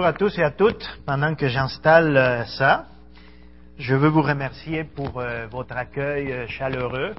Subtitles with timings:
[0.00, 0.98] Bonjour à tous et à toutes.
[1.04, 2.86] Pendant que j'installe euh, ça,
[3.76, 7.14] je veux vous remercier pour euh, votre accueil euh, chaleureux.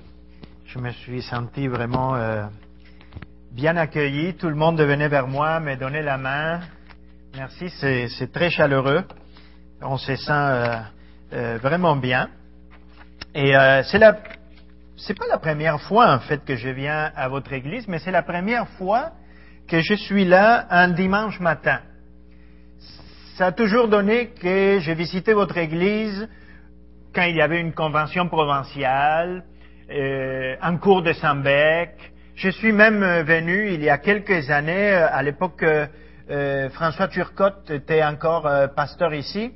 [0.66, 2.16] Je me suis senti vraiment
[3.52, 4.34] bien accueilli.
[4.34, 6.62] Tout le monde venait vers moi, me donnait la main.
[7.36, 9.04] Merci, c'est très chaleureux.
[9.84, 10.82] On se sent
[11.62, 12.30] vraiment bien.
[13.36, 13.54] Et
[13.86, 14.00] c'est
[15.20, 18.24] pas la première fois en fait que je viens à votre église, mais c'est la
[18.24, 19.12] première fois
[19.68, 21.82] que je suis là un dimanche matin
[23.42, 26.30] ça a toujours donné que j'ai visité votre église
[27.16, 29.46] quand il y avait une convention provinciale,
[29.90, 31.90] euh, en cours de Saint-Bec.
[32.36, 37.08] Je suis même euh, venu il y a quelques années, euh, à l'époque euh, François
[37.08, 39.52] Turcotte était encore pasteur ici,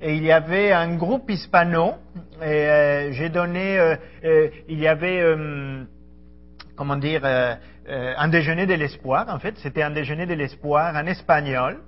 [0.00, 1.94] et il y avait un groupe hispano,
[2.40, 3.96] j'ai donné,
[4.68, 5.22] il y avait,
[6.76, 11.80] comment dire, un déjeuner de l'espoir, en fait, c'était un déjeuner de l'espoir en espagnol,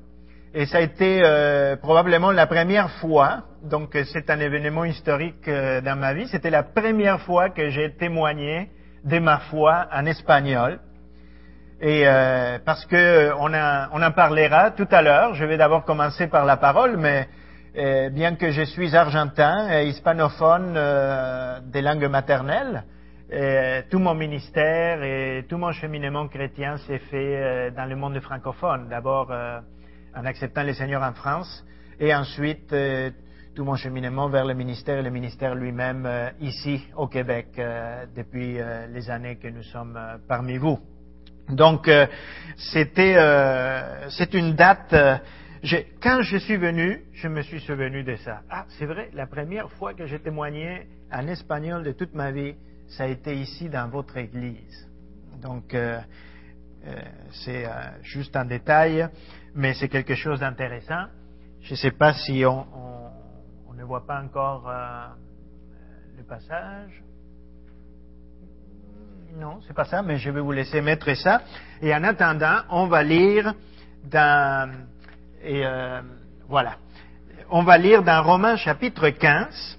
[0.54, 5.80] et ça a été euh, probablement la première fois, donc c'est un événement historique euh,
[5.80, 8.70] dans ma vie, c'était la première fois que j'ai témoigné
[9.04, 10.80] de ma foi en espagnol.
[11.80, 16.26] Et euh, parce que on, on, en parlera tout à l'heure, je vais d'abord commencer
[16.26, 17.28] par la parole, mais
[18.10, 20.72] bien que je suis argentin et hispanophone
[21.70, 22.84] des langues maternelles,
[23.90, 28.88] tout mon ministère et tout mon cheminement chrétien s'est fait dans le monde francophone.
[28.88, 29.30] D'abord
[30.16, 31.64] en acceptant le Seigneur en France,
[32.00, 33.10] et ensuite euh,
[33.54, 38.06] tout mon cheminement vers le ministère et le ministère lui-même euh, ici au Québec euh,
[38.16, 38.58] depuis
[38.92, 40.78] les années que nous sommes parmi vous.
[41.48, 41.88] Donc
[42.56, 43.14] c'était
[44.08, 44.94] c'est une date.
[46.02, 48.40] quand je suis venu, je me suis souvenu de ça.
[48.50, 52.56] Ah, c'est vrai, la première fois que j'ai témoigné en espagnol de toute ma vie,
[52.88, 54.88] ça a été ici dans votre église.
[55.40, 55.72] Donc
[57.32, 57.66] c'est
[58.02, 59.08] juste un détail
[59.56, 61.06] mais c'est quelque chose d'intéressant.
[61.62, 62.66] Je ne sais pas si on,
[63.74, 65.06] ne voit pas encore euh,
[66.16, 67.02] le passage.
[69.34, 71.42] Non, c'est pas ça, mais je vais vous laisser mettre ça.
[71.82, 73.54] Et en attendant, on va lire
[74.04, 74.86] dans
[75.42, 76.00] et euh,
[76.48, 76.76] voilà,
[77.50, 79.78] on va lire dans Romains chapitre 15.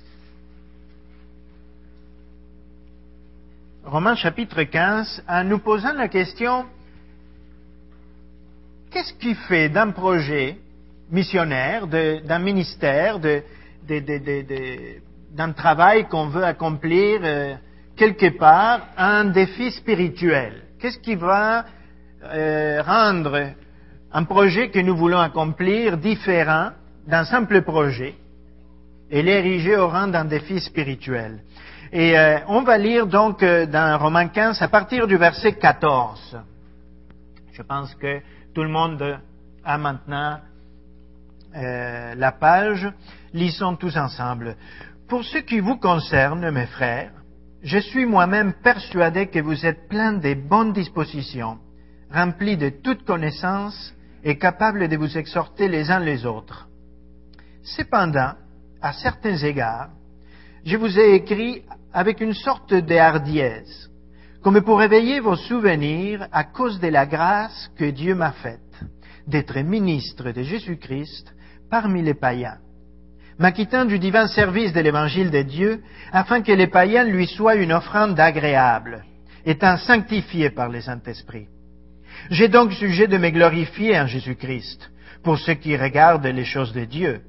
[3.85, 6.65] Romains chapitre 15, en nous posant la question
[8.91, 10.57] qu'est-ce qui fait d'un projet
[11.11, 13.41] missionnaire, d'un ministère, d'un
[15.53, 17.55] travail qu'on veut accomplir euh,
[17.95, 20.63] quelque part, un défi spirituel?
[20.79, 21.65] Qu'est-ce qui va
[22.23, 23.51] euh, rendre
[24.11, 26.69] un projet que nous voulons accomplir différent
[27.05, 28.15] d'un simple projet
[29.09, 31.39] et l'ériger au rang d'un défi spirituel?
[31.91, 36.37] Et euh, on va lire donc dans Romains 15 à partir du verset 14.
[37.53, 38.19] Je pense que
[38.57, 39.19] tout le monde
[39.63, 40.39] a maintenant
[41.55, 42.91] euh, la page.
[43.31, 44.55] Lisons tous ensemble.
[45.07, 47.11] Pour ce qui vous concerne, mes frères,
[47.61, 51.59] je suis moi-même persuadé que vous êtes pleins de bonnes dispositions,
[52.11, 56.67] remplis de toute connaissance et capables de vous exhorter les uns les autres.
[57.61, 58.33] Cependant,
[58.81, 59.89] à certains égards,
[60.65, 61.61] je vous ai écrit
[61.93, 63.87] avec une sorte de hardiesse,
[64.47, 68.61] comme pour éveiller vos souvenirs à cause de la grâce que Dieu m'a faite
[69.27, 71.35] d'être ministre de Jésus-Christ
[71.69, 72.59] parmi les païens,
[73.39, 77.73] m'acquittant du divin service de l'évangile de Dieu, afin que les païens lui soient une
[77.73, 79.03] offrande agréable,
[79.45, 81.49] étant sanctifiés par le Saint-Esprit.
[82.29, 84.89] J'ai donc sujet de me glorifier en Jésus-Christ,
[85.25, 87.19] pour ce qui regarde les choses de Dieu,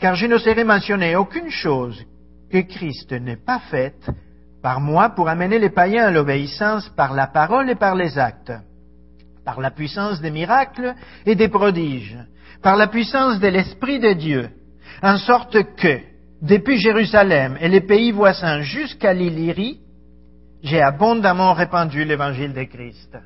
[0.00, 2.02] car je n'oserais mentionner aucune chose
[2.50, 4.08] que Christ n'ait pas faite
[4.66, 8.52] par moi pour amener les païens à l'obéissance par la parole et par les actes,
[9.44, 10.92] par la puissance des miracles
[11.24, 12.18] et des prodiges,
[12.64, 14.50] par la puissance de l'Esprit de Dieu,
[15.04, 16.00] en sorte que,
[16.42, 19.78] depuis Jérusalem et les pays voisins jusqu'à l'Illyrie,
[20.64, 23.16] j'ai abondamment répandu l'évangile de Christ.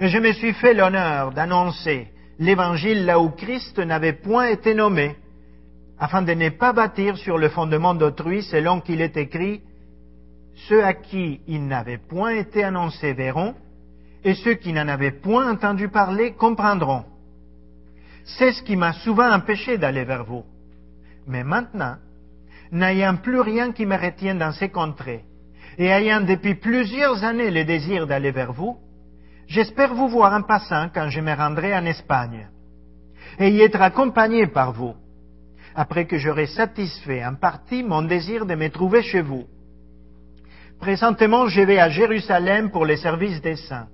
[0.00, 2.08] Et je me suis fait l'honneur d'annoncer
[2.40, 5.14] l'évangile là où Christ n'avait point été nommé,
[5.96, 9.60] afin de ne pas bâtir sur le fondement d'autrui selon qu'il est écrit,
[10.68, 13.54] ceux à qui il n'avait point été annoncé verront,
[14.22, 17.04] et ceux qui n'en avaient point entendu parler comprendront.
[18.24, 20.44] C'est ce qui m'a souvent empêché d'aller vers vous.
[21.26, 21.96] Mais maintenant,
[22.72, 25.24] n'ayant plus rien qui me retienne dans ces contrées,
[25.76, 28.78] et ayant depuis plusieurs années le désir d'aller vers vous,
[29.46, 32.48] j'espère vous voir en passant quand je me rendrai en Espagne,
[33.38, 34.94] et y être accompagné par vous,
[35.74, 39.44] après que j'aurai satisfait en partie mon désir de me trouver chez vous
[40.84, 43.88] Présentement, je vais à Jérusalem pour les services des saints,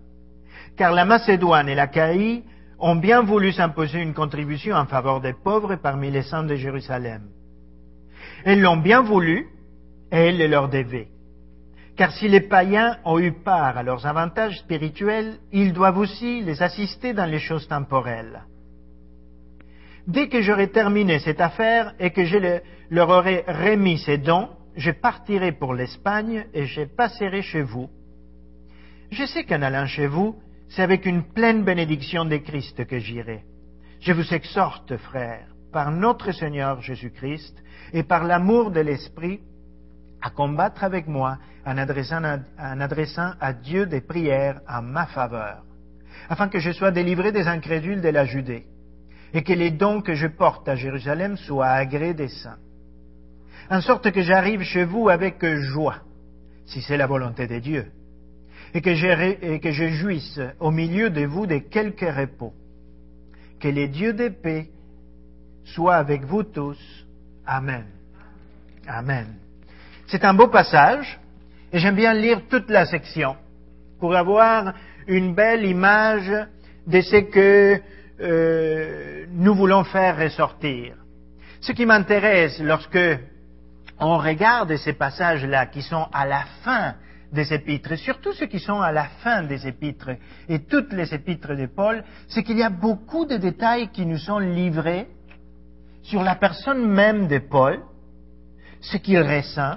[0.77, 2.43] car la Macédoine et la Caïe
[2.81, 7.29] ont bien voulu s'imposer une contribution en faveur des pauvres parmi les saints de Jérusalem.
[8.45, 9.47] Elles l'ont bien voulu
[10.11, 11.07] et elles le leur devaient.
[11.97, 16.61] Car si les païens ont eu part à leurs avantages spirituels, ils doivent aussi les
[16.61, 18.43] assister dans les choses temporelles.
[20.09, 22.59] Dès que j'aurai terminé cette affaire et que je
[22.91, 27.89] leur aurai remis ces dons, je partirai pour l'Espagne et je passerai chez vous.
[29.11, 30.37] Je sais qu'en allant chez vous,
[30.69, 33.43] c'est avec une pleine bénédiction de Christ que j'irai.
[34.01, 37.63] Je vous exhorte, frères, par notre Seigneur Jésus-Christ
[37.93, 39.41] et par l'amour de l'Esprit,
[40.23, 45.63] à combattre avec moi en adressant, en adressant à Dieu des prières en ma faveur,
[46.29, 48.67] afin que je sois délivré des incrédules de la Judée,
[49.33, 52.59] et que les dons que je porte à Jérusalem soient agré des saints,
[53.71, 55.99] en sorte que j'arrive chez vous avec joie,
[56.67, 57.87] si c'est la volonté de Dieu,
[58.75, 62.53] et que, je, que je jouisse au milieu de vous de quelques repos.
[63.61, 64.71] Que les dieux de paix
[65.65, 66.79] soient avec vous tous.
[67.47, 67.87] Amen.
[68.89, 69.27] Amen.
[70.09, 71.21] C'est un beau passage,
[71.73, 73.37] et j'aime bien lire toute la section
[74.01, 74.75] pour avoir
[75.07, 76.33] une belle image
[76.87, 77.81] de ce que
[78.21, 80.97] euh, nous voulons faire ressortir.
[81.61, 82.99] Ce qui m'intéresse lorsque
[84.01, 86.95] on regarde ces passages-là qui sont à la fin
[87.33, 90.11] des épîtres, et surtout ceux qui sont à la fin des épîtres,
[90.49, 94.19] et toutes les épîtres de Paul, c'est qu'il y a beaucoup de détails qui nous
[94.19, 95.07] sont livrés
[96.03, 97.81] sur la personne même de Paul,
[98.81, 99.77] ce qu'il ressent,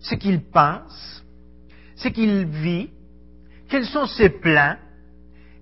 [0.00, 1.24] ce qu'il pense,
[1.96, 2.90] ce qu'il vit,
[3.68, 4.76] quels sont ses plans,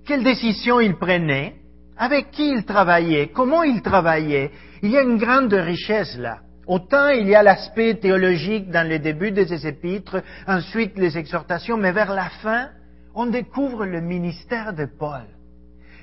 [0.07, 1.57] quelles décisions il prenait,
[1.97, 4.51] avec qui il travaillait, comment il travaillait.
[4.83, 6.39] Il y a une grande richesse là.
[6.71, 11.91] Autant il y a l'aspect théologique dans le début des épîtres, ensuite les exhortations, mais
[11.91, 12.69] vers la fin,
[13.13, 15.25] on découvre le ministère de Paul.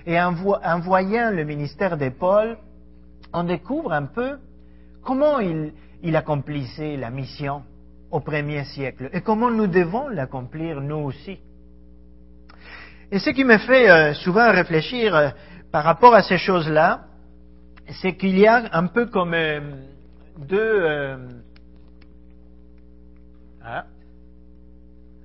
[0.05, 0.33] Et en,
[0.81, 2.57] voyant le ministère de Paul,
[3.31, 4.39] on découvre un peu
[5.05, 7.63] comment il accomplissait la mission
[8.11, 11.39] au premier siècle et comment nous devons l'accomplir nous aussi.
[13.09, 15.29] Et ce qui me fait euh, souvent réfléchir euh,
[15.71, 17.05] par rapport à ces choses-là,
[18.01, 19.61] c'est qu'il y a un peu comme euh,
[20.39, 21.17] deux...
[23.63, 23.85] Ah,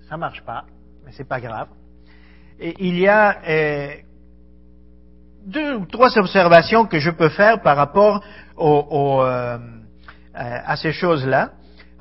[0.09, 0.65] ça marche pas,
[1.05, 1.69] mais c'est pas grave.
[2.59, 3.39] Et il y a
[5.47, 8.25] deux ou trois observations que je peux faire par rapport
[10.35, 11.53] à ces choses-là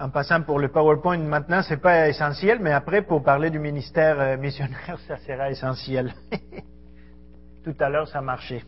[0.02, 4.20] en passant pour le PowerPoint maintenant, c'est pas essentiel, mais après, pour parler du ministère
[4.20, 6.12] euh, missionnaire, ça sera essentiel.
[7.64, 8.64] Tout à l'heure, ça marchait.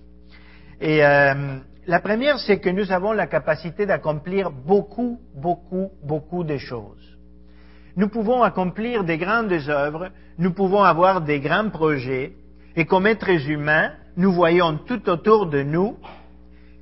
[0.80, 6.58] Et euh, la première, c'est que nous avons la capacité d'accomplir beaucoup, beaucoup, beaucoup de
[6.58, 7.18] choses.
[7.96, 12.34] Nous pouvons accomplir des grandes œuvres, nous pouvons avoir des grands projets,
[12.76, 15.98] et comme êtres humains, nous voyons tout autour de nous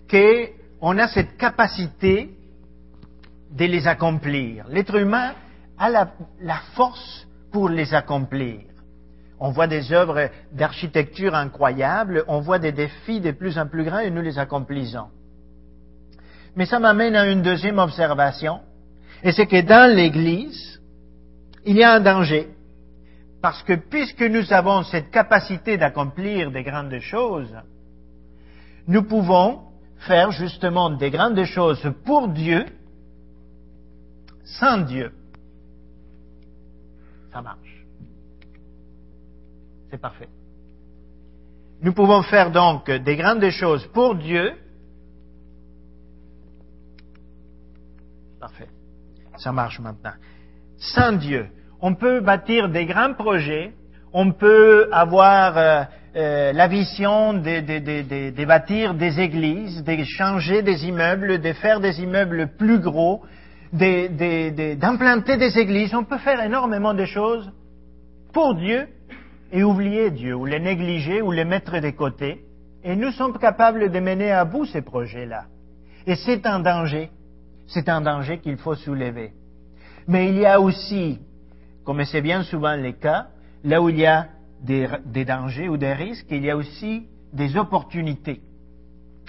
[0.09, 2.29] qu'on a cette capacité
[3.51, 4.65] de les accomplir.
[4.69, 5.33] L'être humain
[5.77, 6.07] a la,
[6.75, 8.61] force pour les accomplir.
[9.43, 13.97] On voit des œuvres d'architecture incroyables, on voit des défis de plus en plus grands
[13.97, 15.07] et nous les accomplissons.
[16.55, 18.59] Mais ça m'amène à une deuxième observation,
[19.23, 20.79] et c'est que dans l'Église,
[21.65, 22.49] il y a un danger.
[23.41, 27.55] Parce que puisque nous avons cette capacité d'accomplir des grandes choses,
[28.87, 29.61] nous pouvons
[29.97, 32.67] faire justement des grandes choses pour Dieu
[34.45, 35.11] sans Dieu,
[37.33, 37.70] ça marche.
[39.91, 40.29] C'est parfait.
[41.81, 44.53] Nous pouvons faire donc des grandes choses pour Dieu.
[48.39, 48.69] Parfait.
[49.37, 50.13] Ça marche maintenant.
[50.77, 51.47] Sans Dieu,
[51.81, 53.73] on peut bâtir des grands projets,
[54.13, 55.83] on peut avoir euh,
[56.15, 62.51] euh, la vision de, bâtir des églises, de changer des immeubles, de faire des immeubles
[62.57, 63.23] plus gros,
[63.73, 67.51] d'implanter des églises, on peut faire énormément de choses
[68.31, 68.87] pour Dieu
[69.51, 72.45] et oublier Dieu, ou les négliger, ou les mettre de côté.
[72.83, 75.45] Et nous sommes capables de mener à bout ces projets-là.
[76.07, 77.11] Et c'est un danger.
[77.67, 79.33] C'est un danger qu'il faut soulever.
[80.07, 81.19] Mais il y a aussi,
[81.83, 83.27] comme c'est bien souvent le cas,
[83.63, 84.27] là où il y a
[84.61, 88.41] des, dangers ou des risques, il y a aussi des opportunités.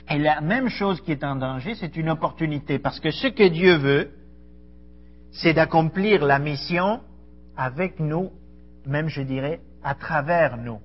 [0.09, 2.79] Et la même chose qui est en danger, c'est une opportunité.
[2.79, 4.11] Parce que ce que Dieu veut,
[5.33, 7.00] c'est d'accomplir la mission
[7.57, 8.31] avec nous,
[8.87, 10.80] même je dirais à travers nous.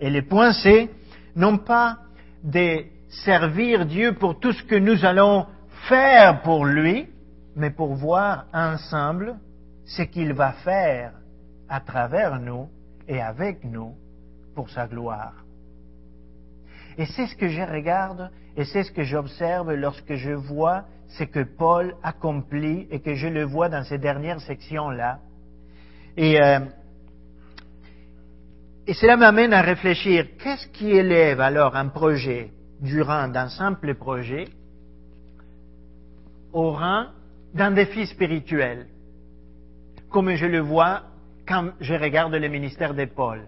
[0.00, 0.90] Et le point c'est
[1.34, 1.98] non pas
[2.42, 2.84] de
[3.24, 5.46] servir Dieu pour tout ce que nous allons
[5.88, 7.08] faire pour lui,
[7.54, 9.36] mais pour voir ensemble
[9.84, 11.12] ce qu'il va faire
[11.68, 12.68] à travers nous
[13.08, 13.94] et avec nous
[14.54, 15.34] pour sa gloire.
[16.98, 21.24] Et c'est ce que je regarde et c'est ce que j'observe lorsque je vois ce
[21.24, 25.20] que Paul accomplit et que je le vois dans ces dernières sections-là.
[26.16, 26.60] Et, euh,
[28.86, 32.50] et cela m'amène à réfléchir, qu'est-ce qui élève alors un projet
[32.80, 34.46] du rang d'un simple projet
[36.52, 37.06] au rang
[37.52, 38.86] d'un défi spirituel,
[40.10, 41.02] comme je le vois
[41.48, 43.40] quand je regarde le ministère de Paul.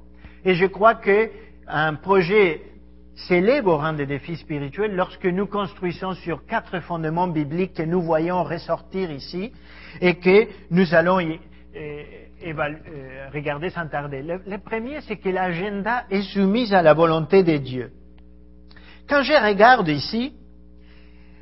[0.45, 2.63] Et je crois qu'un projet
[3.15, 8.03] s'élève au rang de défi spirituel lorsque nous construisons sur quatre fondements bibliques que nous
[8.03, 9.53] voyons ressortir ici
[10.01, 11.39] et que nous allons y,
[12.45, 14.23] euh, euh, regarder sans tarder.
[14.23, 17.91] Le, premier, c'est que l'agenda est soumis à la volonté de Dieu.
[19.09, 20.35] Quand je regarde ici,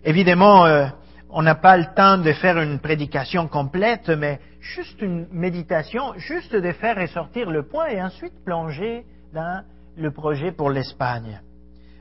[0.05, 0.87] évidemment, euh,
[1.29, 6.55] on n'a pas le temps de faire une prédication complète, mais juste une méditation, juste
[6.55, 9.63] de faire ressortir le point et ensuite plonger dans
[9.99, 11.41] le projet pour l'Espagne.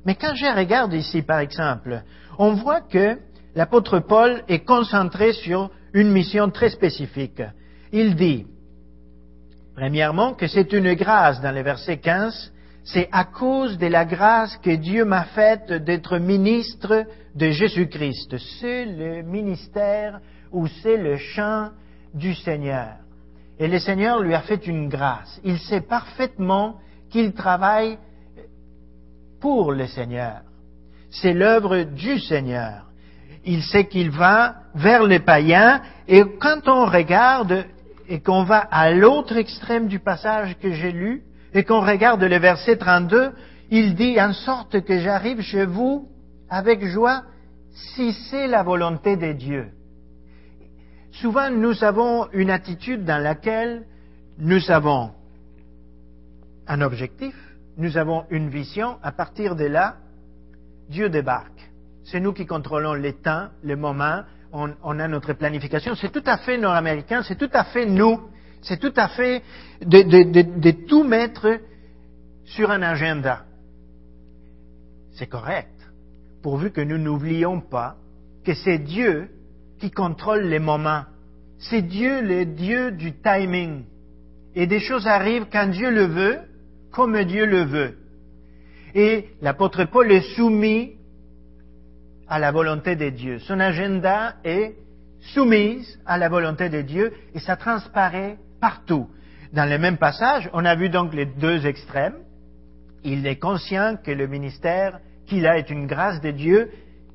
[0.06, 2.02] Mais quand je regarde ici, par exemple,
[2.38, 3.18] on voit que
[3.56, 7.42] l'apôtre Paul est concentré sur une mission très spécifique.
[7.92, 8.46] Il dit,
[9.76, 12.54] premièrement, que c'est une grâce dans le verset 15,
[12.84, 17.06] c'est à cause de la grâce que Dieu m'a faite d'être ministre
[17.36, 18.38] de Jésus-Christ.
[18.60, 20.20] C'est le ministère
[20.52, 21.70] ou c'est le chant
[22.14, 22.94] du Seigneur.
[23.60, 25.40] Et le Seigneur lui a fait une grâce.
[25.44, 26.76] Il sait parfaitement
[27.10, 27.98] qu'il travaille
[29.42, 30.42] pour le Seigneur.
[31.10, 32.86] C'est l'œuvre du Seigneur.
[33.46, 37.66] Il sait qu'il va vers les païens et quand on regarde
[38.08, 42.38] et qu'on va à l'autre extrême du passage que j'ai lu et qu'on regarde le
[42.38, 43.32] verset 32,
[43.72, 46.08] il dit en sorte que j'arrive chez vous
[46.50, 47.24] avec joie
[47.96, 49.72] si c'est la volonté de Dieu.
[51.12, 53.86] Souvent, nous avons une attitude dans laquelle
[54.38, 55.12] nous avons
[56.68, 57.36] un objectif,
[57.78, 59.96] nous avons une vision, à partir de là,
[60.90, 61.72] Dieu débarque.
[62.04, 64.22] C'est nous qui contrôlons les temps, les moments,
[64.84, 65.96] on, a notre planification.
[65.96, 68.20] C'est tout à fait nord-américain, c'est tout à fait nous,
[68.62, 69.44] c'est tout à fait
[69.82, 71.60] de, tout mettre
[72.46, 73.44] sur un agenda.
[75.14, 75.76] C'est correct,
[76.42, 77.96] pourvu que nous n'oublions pas
[78.46, 79.30] que c'est Dieu
[79.80, 81.04] qui contrôle les moments.
[81.58, 83.84] C'est Dieu le Dieu du timing.
[84.56, 86.40] Et des choses arrivent quand Dieu le veut,
[86.92, 87.98] comme Dieu le veut.
[88.94, 90.94] Et l'apôtre Paul est soumis
[92.28, 93.40] à la volonté de Dieu.
[93.40, 94.76] Son agenda est
[95.34, 99.08] soumis à la volonté de Dieu et ça transparaît partout.
[99.54, 102.16] Dans le même passage, on a vu donc les deux extrêmes.
[103.04, 106.72] Il est conscient que le ministère qu'il a est une grâce de Dieu.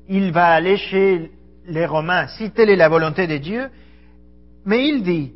[0.07, 1.31] Il va aller chez
[1.67, 3.69] les Romains si telle est la volonté de Dieu.
[4.65, 5.33] Mais il dit,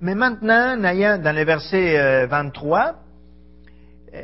[0.00, 2.96] mais maintenant, dans le verset 23,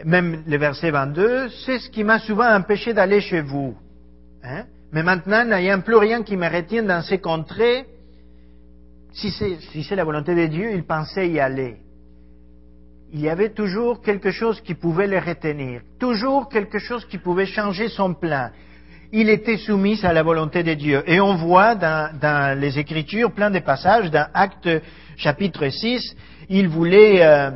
[0.05, 3.77] même le verset 22, c'est ce qui m'a souvent empêché d'aller chez vous.
[4.43, 4.65] Hein?
[4.93, 7.87] Mais maintenant, n'ayant plus rien qui me retienne dans ces contrées,
[9.13, 11.77] si c'est si la volonté de Dieu, il pensait y aller.
[13.13, 17.47] Il y avait toujours quelque chose qui pouvait le retenir, toujours quelque chose qui pouvait
[17.47, 18.51] changer son plan.
[19.13, 21.03] Il était soumis à la volonté de Dieu.
[21.07, 24.69] Et on voit dans, dans les Écritures plein de passages, dans Acte
[25.17, 26.17] chapitre 6,
[26.49, 27.51] il voulait euh,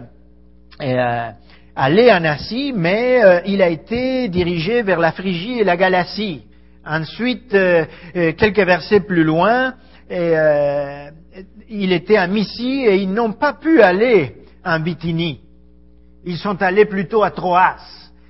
[0.83, 1.31] euh,
[1.75, 6.45] aller en Asie, mais euh, il a été dirigé vers la Phrygie et la Galatie.
[6.87, 9.75] Ensuite, euh, euh, quelques versets plus loin,
[10.11, 15.41] il était à Missie et ils n'ont pas pu aller en Bithynie.
[16.25, 17.76] Ils sont allés plutôt à Troas.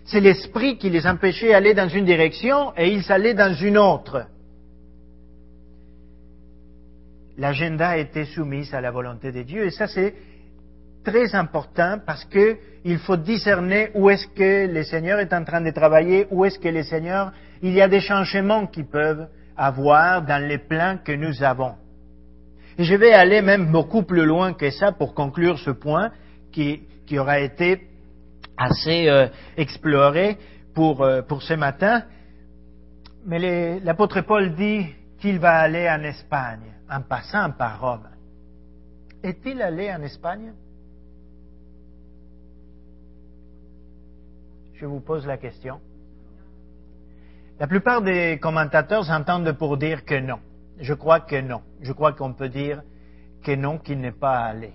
[0.05, 4.27] C'est l'esprit qui les empêchait d'aller dans une direction et ils allaient dans une autre.
[7.37, 10.15] L'agenda était soumis à la volonté de Dieu et ça c'est
[11.05, 15.61] très important parce que il faut discerner où est-ce que le Seigneur est en train
[15.61, 17.33] de travailler, où est-ce que le Seigneur,
[17.63, 21.75] il y a des changements qui peuvent avoir dans les plans que nous avons.
[22.77, 26.11] Et je vais aller même beaucoup plus loin que ça pour conclure ce point
[26.53, 27.89] qui, qui aura été
[28.57, 30.37] assez euh, exploré
[30.75, 32.03] pour, euh, pour ce matin.
[33.25, 34.87] Mais l'apôtre Paul dit
[35.21, 38.09] qu'il va aller en Espagne en passant par Rome.
[39.23, 40.53] Est-il allé en Espagne?
[44.75, 45.81] Je vous pose la question.
[47.61, 50.41] La plupart des commentateurs s'entendent pour dire que non.
[50.81, 51.63] Je crois que non.
[51.81, 52.83] Je crois qu'on peut dire
[53.45, 54.73] que non, qu'il n'est pas allé.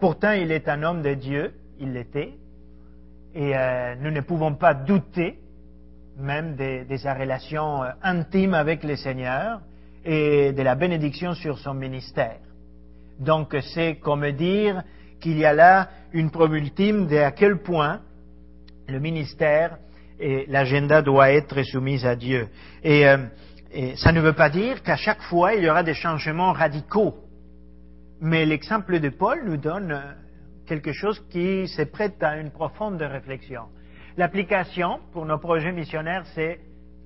[0.00, 2.34] Pourtant, il est un homme de Dieu, il l'était,
[3.34, 5.38] et euh, nous ne pouvons pas douter
[6.16, 9.60] même de, de, sa relation euh, intime avec le Seigneur
[10.04, 12.38] et de la bénédiction sur son ministère.
[13.18, 14.82] Donc c'est comme dire
[15.20, 18.00] qu'il y a là une preuve ultime de à quel point
[18.88, 19.78] le ministère
[20.18, 22.48] et l'agenda doit être soumis à Dieu.
[22.82, 23.18] Et, euh,
[23.96, 27.16] ça ne veut pas dire qu'à chaque fois il y aura des changements radicaux.
[28.20, 30.12] Mais l'exemple de Paul nous donne euh,
[30.66, 33.62] quelque chose qui se prête à une profonde réflexion.
[34.16, 36.60] L'application pour nos projets missionnaires, c'est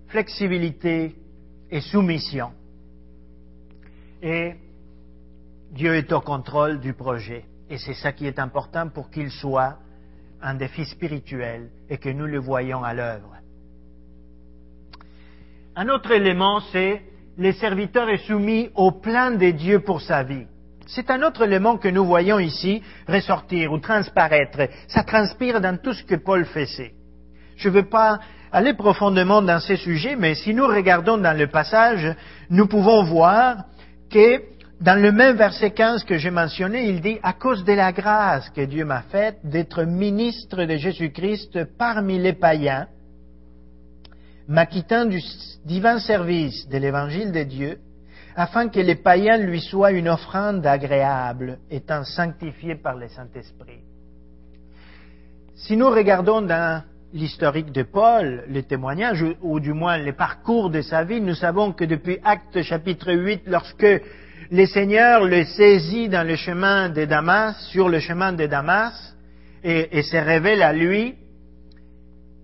[0.09, 1.17] flexibilité
[1.71, 2.51] et soumission.
[4.23, 4.55] Et
[5.73, 7.45] Dieu est au contrôle du projet.
[7.71, 9.79] Et c'est ça qui est important pour qu'il soit
[10.43, 13.35] un défi spirituel et que nous le voyons à l'œuvre.
[15.77, 17.03] Un autre élément, c'est
[17.39, 20.47] les serviteurs est soumis au plan de Dieu pour sa vie.
[20.87, 24.69] C'est un autre élément que nous voyons ici ressortir ou transparaître.
[24.89, 26.95] Ça transpire dans tout ce que Paul faisait.
[27.57, 28.19] Je ne veux pas
[28.51, 32.15] aller profondément dans ces sujets, mais si nous regardons dans le passage,
[32.51, 33.65] nous pouvons voir
[34.11, 34.41] que
[34.81, 38.49] dans le même verset 15 que j'ai mentionné, il dit, à cause de la grâce
[38.51, 42.87] que Dieu m'a faite d'être ministre de Jésus-Christ parmi les païens,
[44.47, 45.21] m'acquittant du
[45.65, 47.79] divin service de l'évangile de Dieu,
[48.37, 53.81] afin que les païens lui soient une offrande agréable, étant sanctifiés par le Saint-Esprit.
[55.57, 60.83] Si nous regardons dans l'historique de Paul, les témoignages, ou du moins les parcours de
[60.83, 64.03] sa vie, nous savons que depuis Actes chapitre 8, lorsque
[64.51, 68.95] le Seigneur le saisit dans le chemin de Damas, sur le chemin de Damas,
[69.63, 71.15] et, se révèle à lui.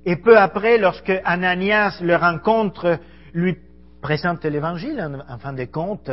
[0.04, 2.98] Et peu après, lorsque Ananias le rencontre,
[3.32, 3.56] lui
[4.02, 6.10] présente l'évangile, en, fin de compte,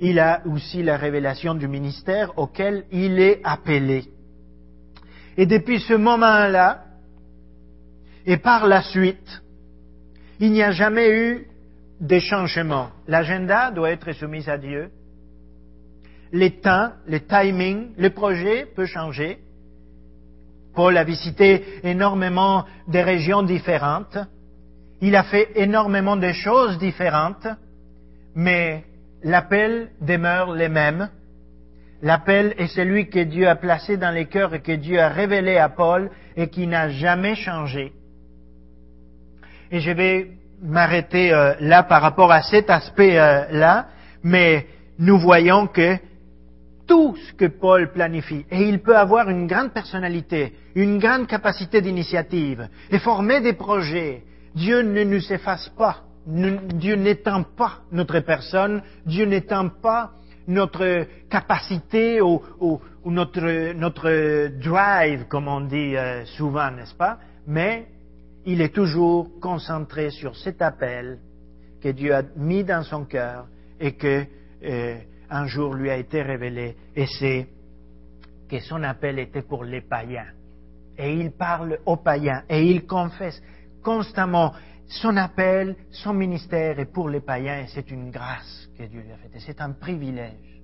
[0.00, 4.04] il a aussi la révélation du ministère auquel il est appelé.
[5.36, 6.84] Et depuis ce moment-là,
[8.24, 9.42] et par la suite,
[10.40, 11.46] il n'y a jamais eu
[12.02, 12.90] de changement.
[13.08, 14.90] L'agenda doit être soumis à Dieu
[16.32, 19.38] les temps, le timing, le projet peut changer.
[20.74, 24.16] Paul a visité énormément de régions différentes.
[25.02, 27.46] Il a fait énormément de choses différentes,
[28.34, 28.84] mais
[29.22, 31.10] l'appel demeure le même.
[32.00, 35.58] L'appel est celui que Dieu a placé dans les cœurs et que Dieu a révélé
[35.58, 37.92] à Paul et qui n'a jamais changé.
[39.70, 40.30] Et je vais
[40.62, 43.88] m'arrêter euh, là par rapport à cet aspect-là,
[44.22, 44.66] mais
[44.98, 45.96] nous voyons que
[46.86, 48.44] tout ce que Paul planifie.
[48.50, 54.22] Et il peut avoir une grande personnalité, une grande capacité d'initiative et former des projets.
[54.54, 56.02] Dieu ne nous efface pas.
[56.26, 58.82] Dieu n'étend pas notre personne.
[59.06, 60.12] Dieu n'étend pas
[60.46, 62.42] notre capacité ou,
[63.04, 67.18] notre, notre, drive, comme on dit euh, souvent, n'est-ce pas?
[67.46, 67.86] Mais
[68.44, 71.18] il est toujours concentré sur cet appel
[71.80, 73.46] que Dieu a mis dans son cœur
[73.80, 74.24] et que
[74.64, 74.98] euh,
[75.30, 77.48] un jour lui a été révélé, et c'est
[78.48, 80.28] que son appel était pour les païens.
[80.98, 83.42] Et il parle aux païens, et il confesse
[83.82, 84.52] constamment
[84.86, 89.12] son appel, son ministère est pour les païens, et c'est une grâce que Dieu lui
[89.12, 90.60] a faite, et c'est un privilège.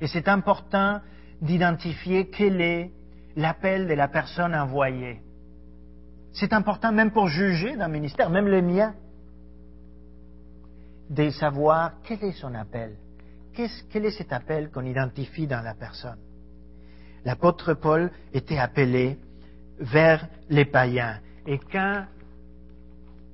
[0.00, 1.00] Et c'est important
[1.40, 2.90] d'identifier quel est
[3.36, 5.20] l'appel de la personne envoyée.
[6.38, 8.94] C'est important même pour juger d'un ministère, même le mien,
[11.10, 12.96] de savoir quel est son appel
[13.90, 16.18] quel est cet appel qu'on identifie dans la personne?
[17.24, 19.18] L'apôtre Paul était appelé
[19.78, 21.18] vers les païens.
[21.46, 22.04] Et quand,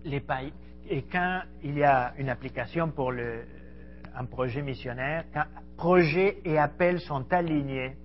[0.04, 5.44] et quand il y a une application pour un projet missionnaire, quand
[5.76, 7.96] projet et appel sont alignés,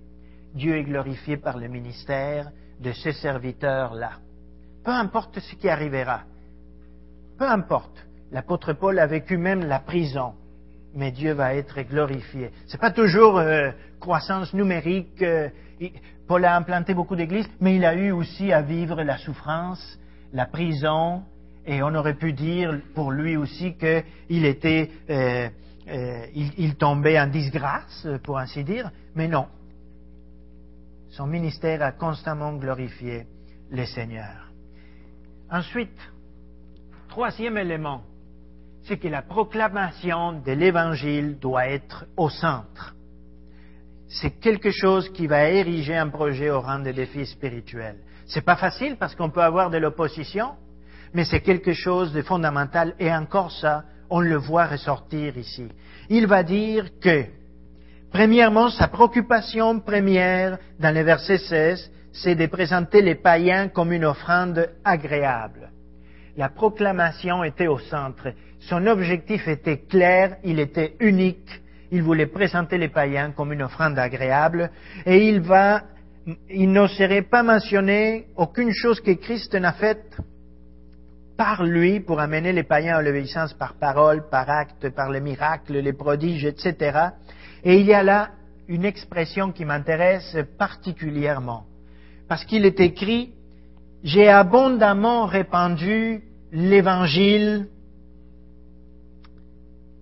[0.54, 4.12] Dieu est glorifié par le ministère de ces serviteurs-là.
[4.84, 6.22] Peu importe ce qui arrivera,
[7.38, 8.04] peu importe.
[8.30, 10.34] L'apôtre Paul a vécu même la prison
[10.94, 12.50] mais Dieu va être glorifié.
[12.66, 15.22] Ce n'est pas toujours euh, croissance numérique.
[15.22, 15.48] Euh,
[16.26, 19.98] Paul a implanté beaucoup d'églises, mais il a eu aussi à vivre la souffrance,
[20.32, 21.22] la prison,
[21.64, 25.48] et on aurait pu dire pour lui aussi qu'il était, euh,
[26.34, 29.46] il, il, tombait en disgrâce, pour ainsi dire, mais non.
[31.10, 33.26] Son ministère a constamment glorifié
[33.70, 34.47] le Seigneur.
[35.50, 35.98] Ensuite,
[37.08, 38.02] troisième élément,
[38.82, 42.94] c'est que la proclamation de l'Évangile doit être au centre.
[44.08, 47.96] C'est quelque chose qui va ériger un projet au rang de défi spirituel.
[48.26, 50.52] C'est pas facile parce qu'on peut avoir de l'opposition,
[51.14, 55.68] mais c'est quelque chose de fondamental et encore ça, on le voit ressortir ici.
[56.10, 57.24] Il va dire que,
[58.10, 61.90] premièrement, sa préoccupation première dans le verset 16,
[62.22, 65.70] c'est de présenter les païens comme une offrande agréable.
[66.36, 68.32] La proclamation était au centre.
[68.60, 73.98] Son objectif était clair, il était unique, il voulait présenter les païens comme une offrande
[73.98, 74.70] agréable,
[75.06, 75.82] et il va,
[76.50, 80.16] il pas mentionner aucune chose que Christ n'a faite
[81.36, 85.78] par lui pour amener les païens à l'obéissance par parole, par acte, par les miracles,
[85.78, 86.98] les prodiges, etc.
[87.62, 88.30] Et il y a là
[88.66, 91.64] une expression qui m'intéresse particulièrement,
[92.28, 93.32] parce qu'il est écrit,
[94.04, 97.68] j'ai abondamment répandu l'évangile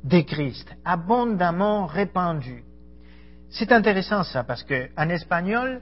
[0.04, 2.62] de Christ, abondamment répandu.
[3.48, 5.80] C'est intéressant ça, parce qu'en espagnol,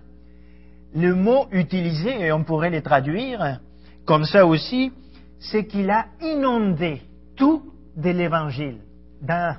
[0.94, 3.60] le mot utilisé, et on pourrait le traduire
[4.04, 4.92] comme ça aussi,
[5.38, 7.02] c'est qu'il a inondé
[7.36, 8.78] tout de l'évangile.
[9.20, 9.56] Dans,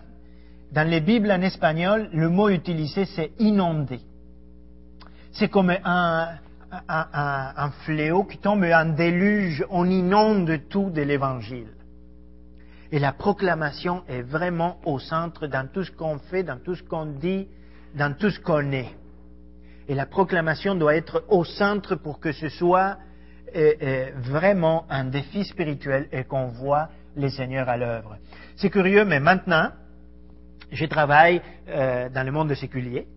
[0.71, 3.99] dans les Bibles en espagnol, le mot utilisé, c'est inondé.
[5.31, 6.29] C'est comme un,
[6.87, 11.69] un, fléau qui tombe, un déluge, on inonde tout de l'évangile.
[12.91, 16.83] Et la proclamation est vraiment au centre dans tout ce qu'on fait, dans tout ce
[16.83, 17.47] qu'on dit,
[17.95, 18.95] dans tout ce qu'on est.
[19.87, 22.97] Et la proclamation doit être au centre pour que ce soit
[23.55, 28.17] euh, euh, vraiment un défi spirituel et qu'on voit les seigneurs à l'œuvre.
[28.55, 29.71] C'est curieux, mais maintenant,
[30.71, 33.07] je travaille euh, dans le monde séculier.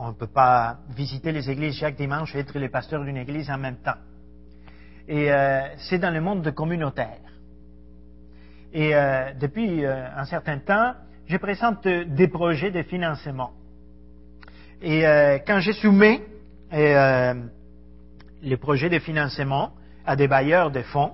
[0.00, 3.50] On ne peut pas visiter les églises chaque dimanche et être le pasteur d'une église
[3.50, 3.98] en même temps.
[5.08, 5.30] Et
[5.78, 7.18] c'est dans le monde communautaire.
[8.72, 8.92] Et
[9.40, 10.94] depuis un certain temps,
[11.26, 13.52] je présente des projets de financement.
[14.80, 16.22] Et euh, quand je soumets
[16.72, 17.34] euh,
[18.42, 19.72] les projets de financement
[20.06, 21.12] à des bailleurs de fonds,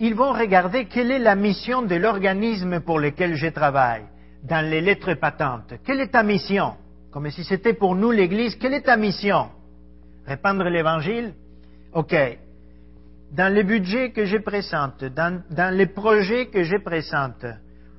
[0.00, 4.04] ils vont regarder quelle est la mission de l'organisme pour lequel je travaille
[4.42, 5.74] dans les lettres patentes.
[5.84, 6.74] Quelle est ta mission
[7.10, 9.48] Comme si c'était pour nous l'Église, quelle est ta mission
[10.26, 11.34] Répandre l'Évangile
[11.92, 12.14] OK.
[13.32, 17.44] Dans les budgets que je présente, dans, les projets que je présente,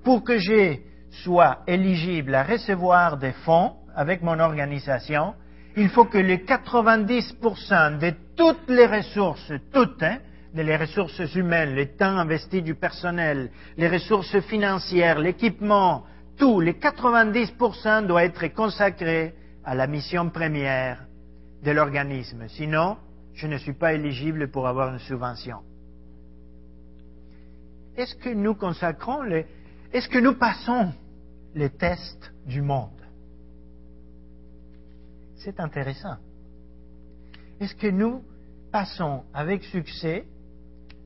[0.03, 0.83] pour que j'ai
[1.23, 5.33] soit éligible à recevoir des fonds avec mon organisation,
[5.75, 10.17] il faut que les 90% de toutes les ressources, toutes, hein,
[10.53, 16.05] de les ressources humaines, le temps investi du personnel, les ressources financières, l'équipement,
[16.39, 21.05] tout, les 90% doivent être consacrés à la mission première
[21.63, 22.47] de l'organisme.
[22.47, 22.97] Sinon,
[23.33, 25.59] je ne suis pas éligible pour avoir une subvention.
[27.95, 29.45] Est-ce que nous consacrons les,
[29.91, 30.93] est-ce que nous passons
[31.53, 32.89] les tests du monde?
[35.35, 36.17] C'est intéressant.
[37.59, 38.23] Est-ce que nous
[38.71, 40.25] passons avec succès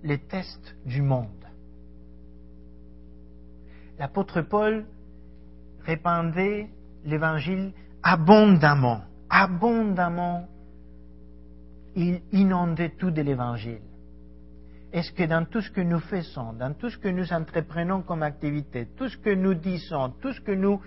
[0.04, 1.28] les tests du monde?
[3.98, 4.86] L'apôtre Paul
[5.86, 6.70] répandait
[7.06, 10.48] l'évangile abondamment, abondamment.
[11.96, 13.82] Il inondait tout de l'évangile
[14.94, 18.22] est-ce que dans tout ce que nous faisons, dans tout ce que nous entreprenons comme
[18.22, 20.80] activité, tout ce que nous disons, tout ce que nous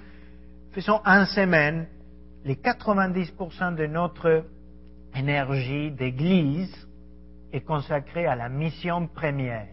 [0.70, 1.88] faisons en semaine,
[2.44, 4.44] les 90% de notre
[5.12, 6.72] énergie d'église
[7.52, 9.66] est consacrée à la mission première.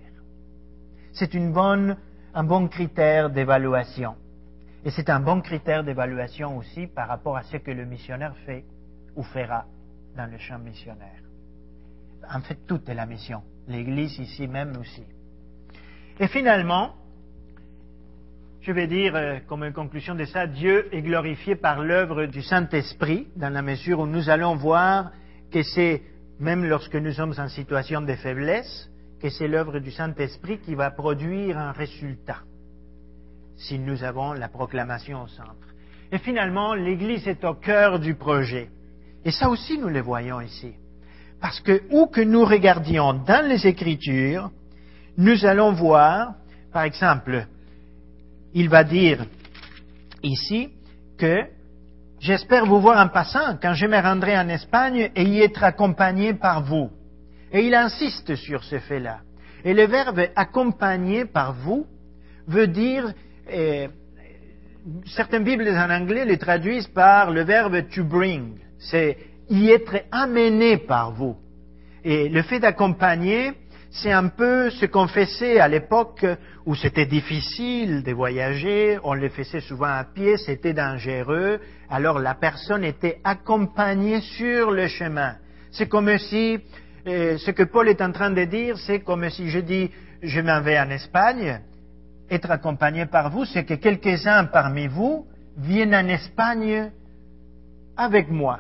[1.12, 4.16] C'est un bon critère d'évaluation.
[4.86, 8.66] Et c'est un bon critère d'évaluation aussi par rapport à ce que le missionnaire fait
[9.16, 9.66] ou fera
[10.16, 11.22] dans le champ missionnaire.
[12.30, 15.04] En fait, tout est la mission l'Église ici même aussi.
[16.20, 16.94] Et finalement,
[18.62, 22.42] je vais dire euh, comme une conclusion de ça, Dieu est glorifié par l'œuvre du
[22.42, 25.12] Saint-Esprit, dans la mesure où nous allons voir
[25.52, 26.02] que c'est,
[26.40, 28.90] même lorsque nous sommes en situation de faiblesse,
[29.22, 32.40] que c'est l'œuvre du Saint-Esprit qui va produire un résultat,
[33.64, 35.68] si nous avons la proclamation au centre.
[36.12, 38.70] Et finalement, l'Église est au cœur du projet.
[39.26, 40.74] Et ça aussi, nous le voyons ici.
[41.42, 44.52] Parce que où que nous regardions dans les Écritures,
[45.18, 46.36] nous allons voir,
[46.72, 47.48] par exemple,
[48.54, 49.26] il va dire
[50.22, 50.70] ici
[51.18, 51.44] que
[52.20, 56.34] j'espère vous voir en passant quand je me rendrai en Espagne et y être accompagné
[56.34, 56.90] par vous.
[57.52, 59.20] Et il insiste sur ce fait-là.
[59.64, 61.86] Et le verbe accompagné par vous
[62.48, 63.14] veut dire,
[65.16, 68.58] certaines Bibles en anglais les traduisent par le verbe to bring.
[68.80, 69.18] C'est
[69.50, 71.36] y être amené par vous.
[72.04, 73.54] Et le fait d'accompagner,
[73.92, 76.26] c'est un peu ce qu'on faisait à l'époque
[76.66, 82.34] où c'était difficile de voyager, on le faisait souvent à pied, c'était dangereux, alors la
[82.34, 85.36] personne était accompagnée sur le chemin.
[85.72, 86.60] C'est comme si,
[87.08, 90.42] euh, ce que Paul est en train de dire, c'est comme si je dis, je
[90.42, 91.60] m'en vais en Espagne,
[92.30, 95.26] être accompagné par vous, c'est que quelques-uns parmi vous
[95.58, 96.92] viennent en Espagne
[97.96, 98.60] avec moi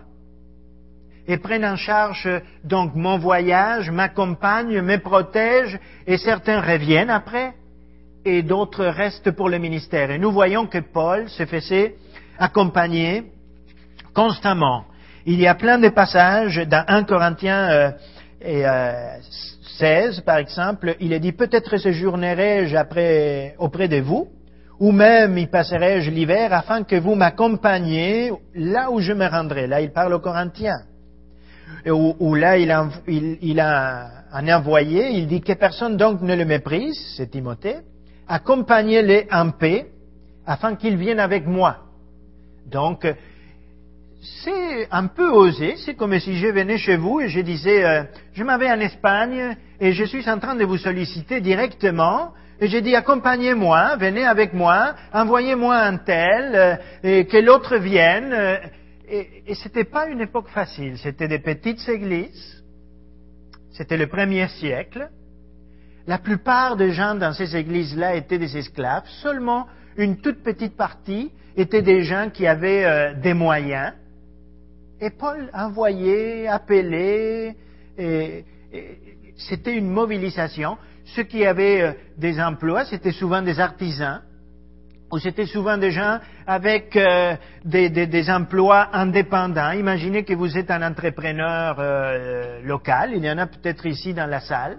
[1.27, 2.29] et prennent en charge
[2.63, 7.53] donc mon voyage, m'accompagnent, me protègent, et certains reviennent après,
[8.25, 10.11] et d'autres restent pour le ministère.
[10.11, 11.95] Et nous voyons que Paul se faisait
[12.37, 13.23] accompagner
[14.13, 14.85] constamment.
[15.25, 17.93] Il y a plein de passages dans 1 Corinthiens
[18.41, 19.17] euh,
[19.77, 24.27] 16, par exemple, il est dit peut-être séjournerai-je après auprès de vous,
[24.79, 29.67] ou même y passerai-je l'hiver afin que vous m'accompagniez là où je me rendrai.
[29.67, 30.81] Là, il parle aux Corinthiens.
[31.85, 36.45] Ou, là, il a, il, a un envoyé, il dit que personne donc ne le
[36.45, 37.77] méprise, c'est Timothée,
[38.27, 39.87] accompagnez-les en paix
[40.45, 41.77] afin qu'ils viennent avec moi.
[42.71, 43.05] Donc,
[44.23, 48.03] c'est un peu osé, c'est comme si je venais chez vous et je disais, euh,
[48.33, 52.67] je m'en vais en Espagne et je suis en train de vous solliciter directement et
[52.67, 58.31] j'ai dit, accompagnez-moi, venez avec moi, envoyez-moi un tel, euh, et que l'autre vienne.
[58.31, 58.57] Euh,
[59.09, 62.63] et, et ce n'était pas une époque facile, c'était des petites églises,
[63.73, 65.09] c'était le premier siècle.
[66.07, 71.31] La plupart des gens dans ces églises-là étaient des esclaves, seulement une toute petite partie
[71.57, 73.93] étaient des gens qui avaient euh, des moyens.
[75.03, 77.57] Et Paul envoyait, appelait,
[77.97, 78.45] et
[79.35, 80.77] c'était une mobilisation.
[81.03, 84.21] Ceux qui avaient euh, des emplois, c'était souvent des artisans,
[85.11, 87.35] ou c'était souvent des gens avec euh,
[87.65, 89.71] des, emplois indépendants.
[89.71, 94.27] Imaginez que vous êtes un entrepreneur euh, local, il y en a peut-être ici dans
[94.27, 94.77] la salle,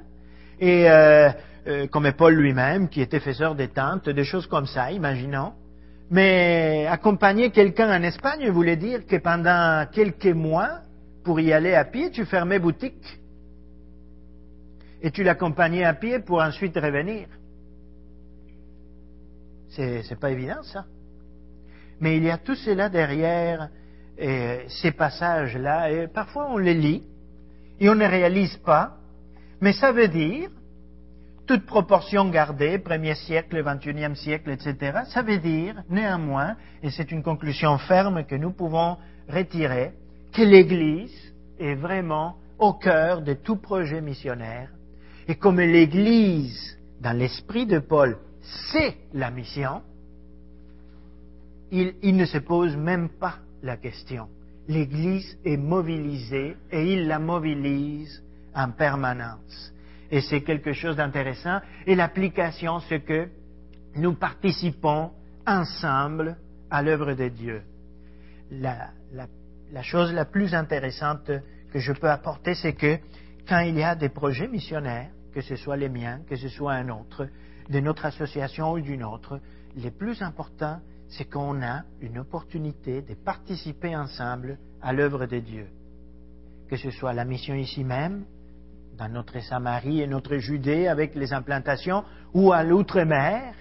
[0.59, 0.87] et
[1.91, 5.53] comme Paul lui-même, qui était faiseur des tentes, des choses comme ça, imaginons.
[6.11, 10.81] Mais accompagner quelqu'un en Espagne voulait dire que pendant quelques mois,
[11.25, 13.19] pour y aller à pied, tu fermais boutique
[15.03, 17.27] et tu l'accompagnais à pied pour ensuite revenir.
[19.71, 20.85] C'est, pas évident, ça.
[22.01, 23.69] Mais il y a tout cela derrière
[24.17, 27.03] ces passages-là, et parfois on les lit
[27.81, 28.97] et on ne réalise pas,
[29.61, 30.51] mais ça veut dire,
[31.47, 37.23] toute proportion gardée, premier siècle, 21e siècle, etc., ça veut dire, néanmoins, et c'est une
[37.23, 38.97] conclusion ferme que nous pouvons
[39.29, 39.93] retirer,
[40.33, 44.69] que l'Église est vraiment au cœur de tout projet missionnaire
[45.27, 48.19] et comme l'Église, dans l'esprit de Paul,
[48.71, 49.83] c'est la mission,
[51.71, 54.29] il, ne se pose même pas la question.
[54.69, 58.23] L'Église est mobilisée et il la mobilise
[58.55, 59.73] en permanence.
[60.14, 61.59] Et c'est quelque chose d'intéressant.
[61.88, 63.29] Et l'application, c'est que
[63.96, 65.11] nous participons
[65.44, 66.37] ensemble
[66.70, 67.62] à l'œuvre de Dieu.
[68.53, 68.92] La,
[69.83, 71.33] chose la plus intéressante
[71.72, 72.96] que je peux apporter, c'est que
[73.48, 76.74] quand il y a des projets missionnaires, que ce soit les miens, que ce soit
[76.74, 77.27] un autre,
[77.68, 79.40] de notre association ou d'une autre,
[79.77, 85.66] le plus important, c'est qu'on a une opportunité de participer ensemble à l'œuvre de Dieu.
[86.70, 88.24] Que ce soit la mission ici même,
[88.97, 93.55] dans notre Samarie et notre Judée avec les implantations, ou à l'outre-mer,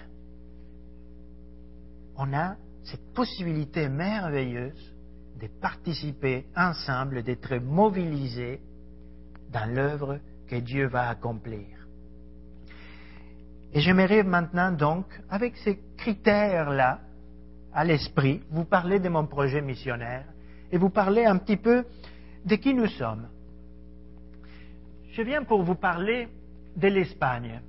[2.16, 4.94] on a cette possibilité merveilleuse
[5.40, 8.60] de participer ensemble, d'être mobilisés
[9.52, 11.66] dans l'œuvre que Dieu va accomplir.
[13.72, 17.00] Et j'aimerais maintenant donc, avec ces critères-là
[17.72, 20.26] à l'esprit, vous parler de mon projet missionnaire
[20.70, 21.84] et vous parler un petit peu
[22.44, 23.28] de qui nous sommes.
[25.14, 26.26] Je viens pour vous parler
[26.76, 27.60] de l'Espagne.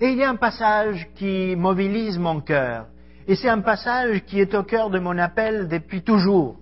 [0.00, 2.86] Et il y a un passage qui mobilise mon cœur.
[3.28, 6.58] Et c'est un passage qui est au cœur de mon appel depuis toujours.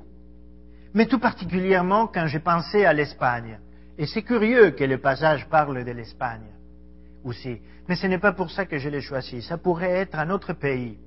[0.93, 3.59] Mais tout particulièrement quand j'ai pensé à l'Espagne.
[3.97, 6.53] Et c'est curieux que le passage parle de l'Espagne
[7.25, 7.59] aussi.
[7.89, 9.41] Mais ce n'est pas pour ça que je l'ai choisi.
[9.41, 10.99] Ça pourrait être un autre pays.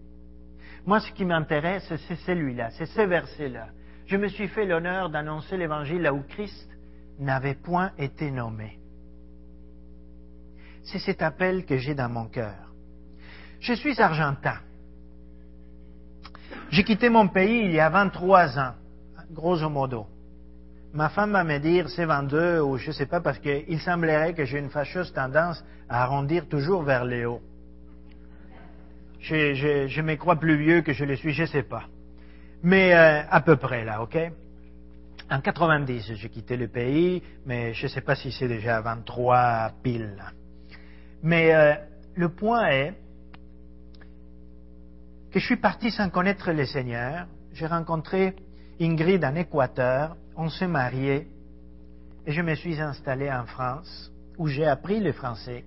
[0.84, 3.68] Moi, ce qui m'intéresse, c'est celui-là, c'est ce verset-là.
[4.08, 6.69] Je me suis fait l'honneur d'annoncer l'évangile là où Christ
[7.20, 8.80] n'avait point été nommé.
[10.84, 12.74] C'est cet appel que j'ai dans mon cœur.
[13.60, 14.58] Je suis argentin.
[16.72, 18.74] J'ai quitté mon pays il y a 23 ans,
[19.32, 20.08] grosso modo
[20.94, 24.34] ma femme va me dire c'est 22 ou je ne sais pas parce qu'il semblerait
[24.34, 27.42] que j'ai une fâcheuse tendance à arrondir toujours vers les hauts.
[29.20, 31.84] Je, me crois plus vieux que je le suis, je ne sais pas.
[32.64, 34.18] Mais euh, à peu près là, ok?
[35.32, 39.72] En 90, j'ai quitté le pays, mais je ne sais pas si c'est déjà 23
[39.84, 40.24] pile.
[41.22, 41.76] Mais euh,
[42.16, 42.94] le point est
[45.32, 47.28] que je suis parti sans connaître le Seigneur.
[47.54, 48.36] J'ai rencontré
[48.80, 51.28] Ingrid en Équateur on s'est marié
[52.26, 55.66] et je me suis installé en France, où j'ai appris le français,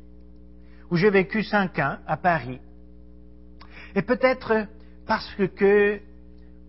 [0.91, 2.59] où j'ai vécu cinq ans à Paris.
[3.95, 4.67] Et peut-être
[5.07, 6.01] parce que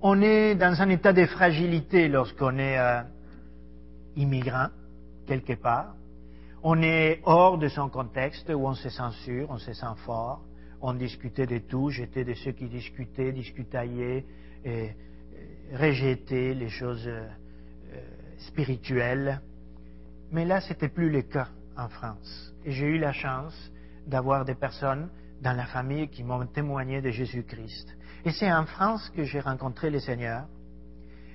[0.06, 3.02] on est dans un état de fragilité lorsqu'on est euh,
[4.18, 4.68] immigrant
[5.26, 5.96] quelque part.
[6.62, 10.42] On est hors de son contexte où on se censure, on se sent fort,
[10.82, 11.90] on discutait de tout.
[11.90, 14.26] J'étais de ceux qui discutaient, discutaillaient
[14.66, 14.92] et,
[15.74, 17.30] rejettaient les choses euh,
[18.40, 19.42] spirituel.
[20.34, 22.54] Mais là, ce n'était plus le cas en France.
[22.66, 23.72] Et j'ai eu la chance
[24.06, 25.10] d'avoir des personnes
[25.42, 27.96] dans la famille qui m'ont témoigné de Jésus-Christ.
[28.26, 30.46] Et c'est en France que j'ai rencontré le Seigneur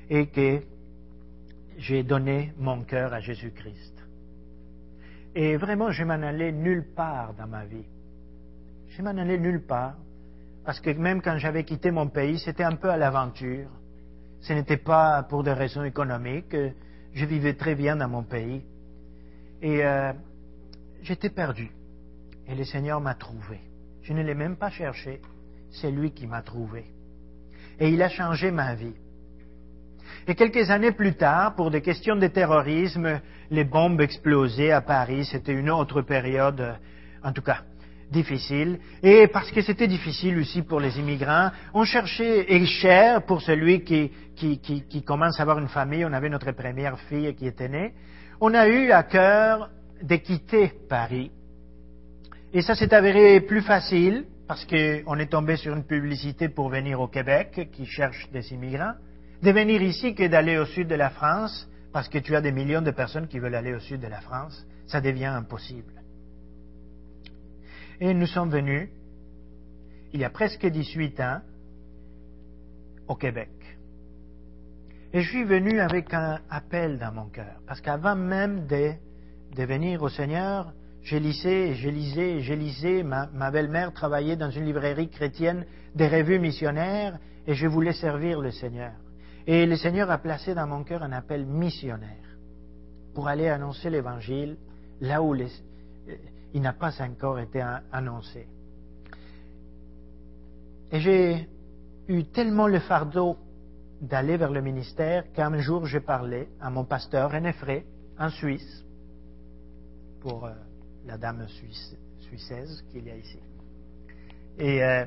[0.09, 0.63] et que
[1.77, 3.95] j'ai donné mon cœur à Jésus-Christ.
[5.35, 7.85] Et vraiment, je m'en allais nulle part dans ma vie.
[8.89, 9.95] Je m'en allais nulle part,
[10.65, 13.69] parce que même quand j'avais quitté mon pays, c'était un peu à l'aventure.
[14.41, 16.57] Ce n'était pas pour des raisons économiques.
[17.13, 18.65] Je vivais très bien dans mon pays.
[19.61, 20.13] Et euh,
[21.03, 21.71] j'étais perdu.
[22.47, 23.61] Et le Seigneur m'a trouvé.
[24.03, 25.21] Je ne l'ai même pas cherché.
[25.71, 26.85] C'est lui qui m'a trouvé.
[27.79, 28.95] Et il a changé ma vie.
[30.27, 35.25] Et quelques années plus tard, pour des questions de terrorisme, les bombes explosaient à Paris.
[35.25, 36.77] C'était une autre période,
[37.23, 37.63] en tout cas,
[38.11, 38.79] difficile.
[39.03, 43.85] Et parce que c'était difficile aussi pour les immigrants, on cherchait, et cher pour celui
[43.85, 47.47] qui, qui, qui, qui commence à avoir une famille, on avait notre première fille qui
[47.47, 47.93] était née,
[48.41, 49.71] on a eu à cœur
[50.03, 51.31] de quitter Paris.
[52.53, 57.01] Et ça s'est avéré plus facile parce qu'on est tombé sur une publicité pour venir
[57.01, 58.95] au Québec qui cherche des immigrants,
[59.43, 62.51] de venir ici que d'aller au sud de la France parce que tu as des
[62.51, 65.93] millions de personnes qui veulent aller au sud de la France, ça devient impossible.
[68.01, 68.89] Et nous sommes venus,
[70.13, 71.41] il y a presque 18 ans,
[73.07, 73.51] au Québec.
[75.13, 78.93] Et je suis venu avec un appel dans mon cœur, parce qu'avant même de,
[79.57, 80.73] de, venir au Seigneur,
[81.09, 83.03] je lisais, je lisais, je lisais.
[83.03, 88.51] Ma, belle-mère travaillait dans une librairie chrétienne des revues missionnaires, et je voulais servir le
[88.51, 88.93] Seigneur.
[89.47, 92.37] Et le Seigneur a placé dans mon cœur un appel missionnaire
[93.15, 94.59] pour aller annoncer l'Évangile
[95.01, 95.49] là où les,
[96.53, 98.47] il n'a pas encore été annoncé.
[100.93, 101.49] Et j'ai
[102.09, 103.39] eu tellement le fardeau
[104.03, 107.87] d'aller vers le ministère qu'un jour j'ai parlé à mon pasteur René Frey
[108.19, 108.85] en Suisse
[110.21, 110.53] pour euh,
[111.09, 113.39] la dame suisse, suissaise qu'il y a ici.
[114.59, 115.07] Et, euh,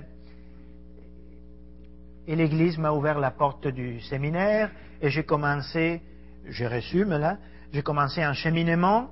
[2.28, 6.02] et l'Église m'a ouvert la porte du séminaire et j'ai commencé,
[6.46, 7.38] je résume là,
[7.72, 9.12] j'ai commencé un cheminement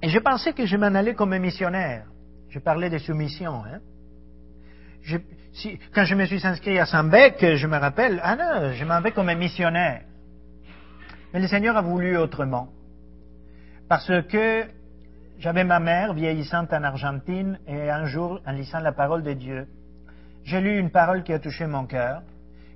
[0.00, 2.06] et je pensais que je m'en allais comme un missionnaire.
[2.50, 3.64] Je parlais de soumission.
[3.64, 3.80] Hein?
[5.92, 9.10] Quand je me suis inscrit à Saint-Bec, je me rappelle, ah non, je m'en vais
[9.10, 10.02] comme un missionnaire.
[11.32, 12.68] Mais le Seigneur a voulu autrement.
[13.88, 14.75] Parce que
[15.38, 19.66] j'avais ma mère vieillissante en Argentine et un jour, en lisant la parole de Dieu,
[20.44, 22.22] j'ai lu une parole qui a touché mon cœur,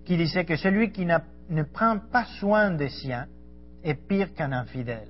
[0.04, 3.26] qui disait que celui qui ne prend pas soin des siens
[3.84, 5.08] est pire qu'un infidèle.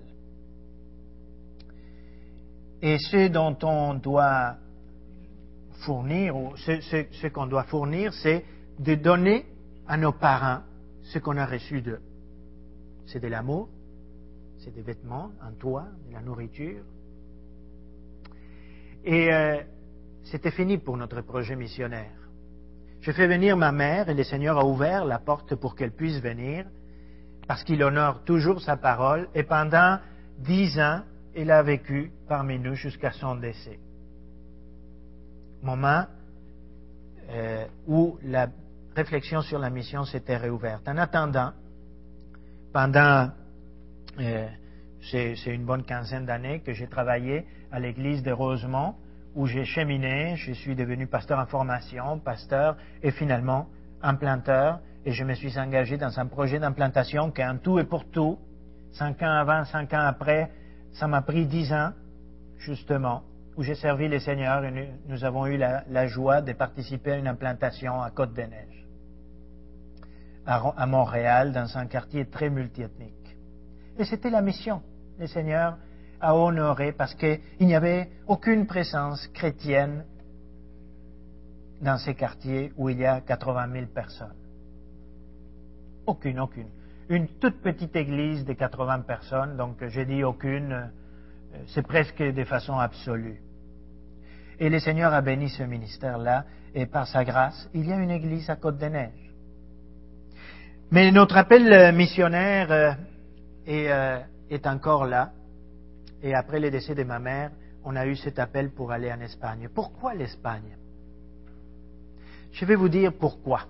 [2.83, 4.57] Et ce dont on doit
[5.85, 8.45] fournir, ou ce, qu'on doit fournir, c'est
[8.79, 9.47] de donner
[9.87, 10.61] à nos parents
[11.03, 12.01] ce qu'on a reçu d'eux.
[13.07, 13.69] C'est de l'amour,
[14.59, 16.83] c'est des vêtements, un toit, de la nourriture.
[19.05, 19.59] Et euh,
[20.25, 22.13] c'était fini pour notre projet missionnaire.
[23.01, 26.21] Je fais venir ma mère et le Seigneur a ouvert la porte pour qu'elle puisse
[26.21, 26.67] venir
[27.49, 29.99] parce qu'il honore toujours sa parole et pendant
[30.39, 31.01] dix ans,
[31.35, 33.79] il a vécu parmi nous jusqu'à son décès.
[35.63, 36.05] Moment
[37.31, 38.49] euh, où la
[38.95, 40.87] réflexion sur la mission s'était réouverte.
[40.89, 41.53] En attendant,
[42.73, 43.31] pendant,
[44.19, 44.49] euh,
[45.11, 48.95] c'est une bonne quinzaine d'années que j'ai travaillé à l'église de Rosemont,
[49.35, 53.69] où j'ai cheminé, je suis devenu pasteur en formation, pasteur et finalement
[54.03, 57.85] implanteur, et je me suis engagé dans un projet d'implantation qui est un tout et
[57.85, 58.39] pour tout,
[58.93, 60.51] cinq ans avant, cinq ans après,
[60.93, 61.93] ça m'a pris dix ans,
[62.59, 63.23] justement,
[63.57, 67.29] où j'ai servi les seigneurs et nous avons eu la, joie de participer à une
[67.29, 68.87] implantation à Côte-des-Neiges,
[70.47, 73.37] à, Montréal, dans un quartier très multiethnique.
[73.99, 74.83] Et c'était la mission.
[75.19, 75.77] Les seigneurs
[76.21, 80.05] à honorer parce qu'il n'y avait aucune présence chrétienne
[81.81, 84.35] dans ces quartiers où il y a 80 000 personnes.
[86.07, 86.69] Aucune, aucune
[87.11, 90.87] une toute petite église de 80 personnes, donc j'ai dit aucune, euh,
[91.67, 93.43] c'est presque de façon absolue.
[94.61, 98.13] Et le Seigneur a béni ce ministère-là, et par sa grâce, il y a une
[98.13, 99.35] église à Côte-des-Neiges.
[100.93, 102.93] Mais notre appel missionnaire euh,
[103.67, 105.33] est, euh, est encore là,
[106.23, 107.51] et après le décès de ma mère,
[107.85, 109.69] on a eu cet appel pour aller en Espagne.
[109.75, 110.77] Pourquoi l'Espagne?
[112.53, 113.67] Je vais vous dire pourquoi.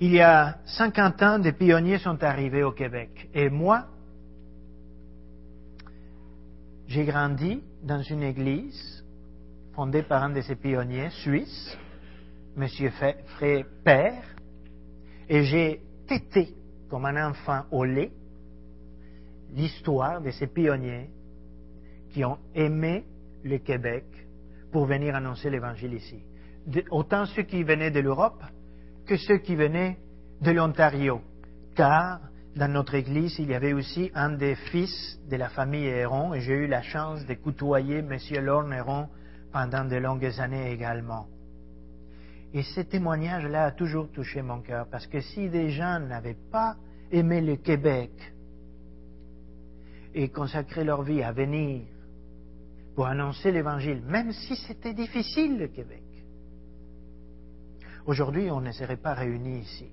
[0.00, 3.28] Il y a 50 ans, des pionniers sont arrivés au Québec.
[3.34, 3.86] Et moi,
[6.86, 9.04] j'ai grandi dans une église
[9.74, 11.78] fondée par un de ces pionniers suisses,
[12.56, 12.66] M.
[13.36, 14.24] Fré Père,
[15.28, 16.54] et j'ai tété
[16.88, 18.10] comme un enfant au lait
[19.54, 21.10] l'histoire de ces pionniers
[22.10, 23.04] qui ont aimé
[23.44, 24.04] le Québec
[24.72, 26.22] pour venir annoncer l'Évangile ici.
[26.90, 28.42] autant ceux qui venaient de l'Europe
[29.06, 29.98] que ceux qui venaient
[30.40, 31.20] de l'Ontario.
[31.74, 32.20] Car
[32.56, 36.40] dans notre Église, il y avait aussi un des fils de la famille Héron, et
[36.40, 38.16] j'ai eu la chance de côtoyer M.
[38.42, 39.08] Lorne Héron
[39.52, 41.26] pendant de longues années également.
[42.52, 46.76] Et ce témoignage-là a toujours touché mon cœur, parce que si des gens n'avaient pas
[47.12, 48.10] aimé le Québec
[50.14, 51.82] et consacré leur vie à venir
[52.94, 56.02] pour annoncer l'Évangile, même si c'était difficile le Québec,
[58.06, 59.90] aujourd'hui on ne serait pas réunis ici.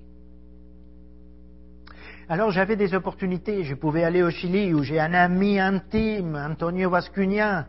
[2.28, 6.90] Alors j'avais des opportunités, je pouvais aller au Chili où j'ai un ami intime, Antonio
[6.90, 7.64] Vascugnan,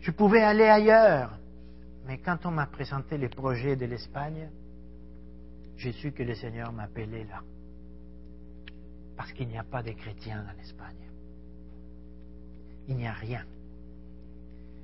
[0.00, 1.38] je pouvais aller ailleurs.
[2.06, 4.50] Mais quand on m'a présenté les projets de l'Espagne,
[5.76, 7.42] j'ai su que le Seigneur m'appelait là.
[9.16, 11.09] Parce qu'il n'y a pas de chrétiens en Espagne.
[12.90, 13.44] Il n'y a rien.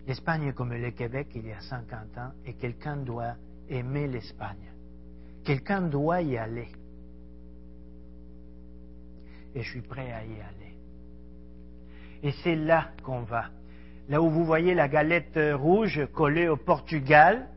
[0.07, 3.35] L'Espagne comme le Québec il y a 50 ans et quelqu'un doit
[3.69, 4.71] aimer l'Espagne.
[5.45, 6.69] Quelqu'un doit y aller.
[9.57, 10.77] Et je suis prêt à y aller.
[12.23, 13.47] Et c'est là qu'on va.
[14.09, 17.49] Là où vous voyez la galette rouge collée au Portugal,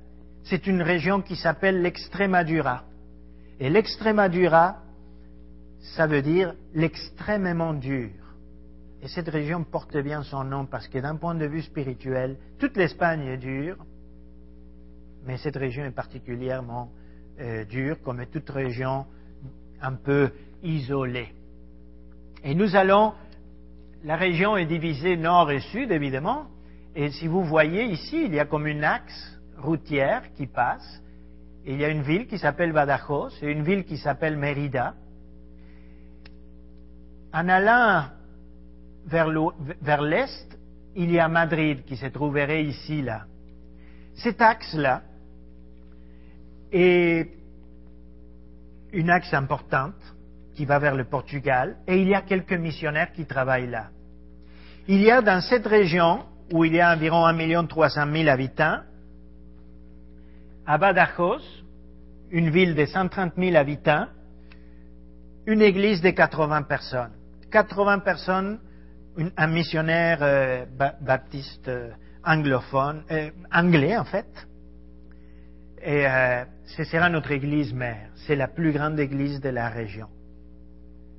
[0.45, 2.85] c'est une région qui s'appelle l'Extremadura.
[3.59, 4.77] Et l'Extremadura,
[5.95, 8.09] ça veut dire l'extrêmement dur.
[9.01, 12.75] Et cette région porte bien son nom parce que d'un point de vue spirituel, toute
[12.75, 13.77] l'Espagne est dure,
[15.25, 16.91] mais cette région est particulièrement
[17.39, 19.05] euh, dure, comme toute région
[19.81, 20.31] un peu
[20.61, 21.29] isolée.
[22.43, 23.13] Et nous allons
[24.03, 26.45] la région est divisée nord et sud, évidemment.
[26.95, 31.01] Et si vous voyez ici, il y a comme une axe routière qui passe.
[31.65, 34.95] il y a une ville qui s'appelle Badajoz et une ville qui s'appelle Mérida.
[37.33, 38.05] En allant
[39.09, 40.57] vers l'est,
[40.95, 43.25] il y a Madrid qui se trouverait ici, là.
[44.15, 45.01] Cet axe-là
[46.71, 47.29] est
[48.91, 49.95] une axe importante
[50.55, 53.87] qui va vers le Portugal, et il y a quelques missionnaires qui travaillent là.
[54.87, 58.79] Il y a dans cette région, où il y a environ 1 300 000 habitants,
[60.65, 61.41] à Badajoz,
[62.31, 64.07] une ville de 130 000 habitants,
[65.45, 67.11] une église de 80 personnes.
[67.51, 68.59] 80 personnes,
[69.37, 70.65] un missionnaire euh,
[71.01, 71.91] baptiste euh,
[72.23, 74.27] anglophone, euh, anglais en fait.
[75.81, 76.05] Et
[76.65, 78.09] ce sera notre église mère.
[78.27, 80.07] C'est la plus grande église de la région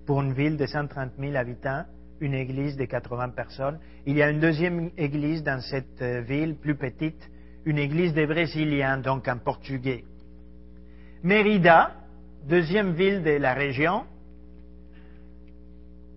[0.04, 1.84] pour une ville de 130 000 habitants,
[2.20, 3.78] une église de 80 personnes.
[4.04, 7.30] Il y a une deuxième église dans cette ville, plus petite,
[7.64, 10.04] une église des Brésiliens, donc en portugais.
[11.22, 11.92] Mérida,
[12.46, 14.04] deuxième ville de la région,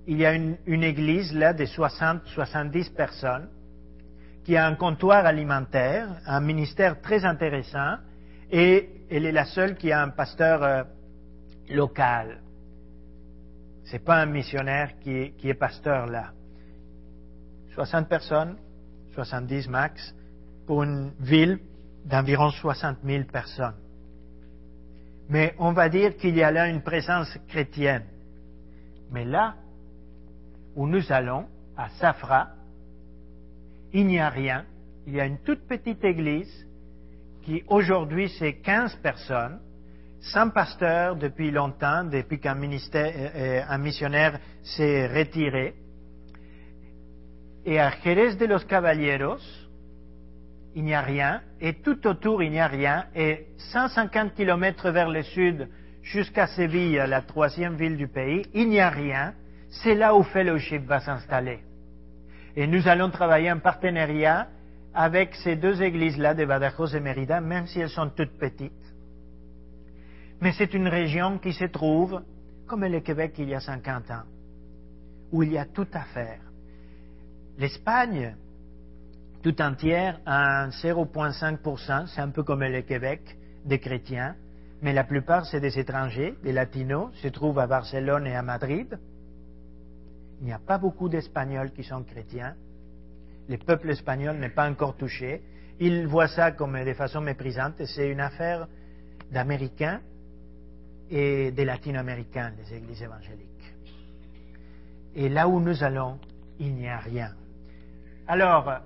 [0.08, 3.50] il y a une, église là de 60-70 personnes
[4.44, 7.96] qui a un comptoir alimentaire, un ministère très intéressant,
[8.52, 10.84] et elle est la seule qui a un pasteur euh,
[11.70, 12.42] local.
[13.86, 16.32] Ce n'est pas un missionnaire qui qui est pasteur là.
[17.76, 18.58] 60 personnes,
[19.14, 20.14] 70 max,
[20.68, 21.60] pour une ville
[22.06, 23.76] d'environ 60 000 personnes.
[25.30, 28.04] Mais on va dire qu'il y a là une présence chrétienne.
[29.12, 29.56] Mais là
[30.76, 31.46] où nous allons,
[31.78, 32.50] à Safra,
[33.92, 34.66] il n'y a rien.
[35.06, 36.68] Il y a une toute petite église
[37.44, 39.60] qui aujourd'hui c'est 15 personnes
[40.22, 45.76] sans pasteur depuis longtemps, depuis qu'un euh, euh, un missionnaire s'est retiré.
[47.66, 49.42] Et à Jerez de los Caballeros,
[50.76, 55.10] il n'y a rien, et tout autour, il n'y a rien, et 150 kilomètres vers
[55.10, 55.68] le sud,
[56.02, 59.34] jusqu'à Séville, la troisième ville du pays, il n'y a rien.
[59.82, 61.60] C'est là où Fellowship va s'installer.
[62.56, 64.48] Et nous allons travailler en partenariat
[64.94, 68.72] avec ces deux églises-là de Badajoz et Mérida, même si elles sont toutes petites
[70.44, 72.22] mais c'est une région qui se trouve
[72.68, 74.24] comme le Québec il y a 50 ans,
[75.32, 76.42] où il y a tout à faire.
[77.58, 78.36] L'Espagne,
[79.42, 83.22] tout entière, a 0,5%, c'est un peu comme le Québec,
[83.64, 84.36] des chrétiens,
[84.82, 89.00] mais la plupart, c'est des étrangers, des latinos, se trouvent à Barcelone et à Madrid.
[90.44, 92.54] Il n'y a pas beaucoup d'Espagnols qui sont chrétiens.
[93.48, 95.42] Le peuple espagnol n'est pas encore touché.
[95.80, 98.68] Ils voient ça comme de façon méprisante c'est une affaire
[99.32, 100.02] d'Américains
[101.10, 103.74] et des latino-américains, des églises évangéliques.
[105.16, 106.20] Et là où nous allons,
[106.60, 107.32] il n'y a rien.
[108.28, 108.82] Alors,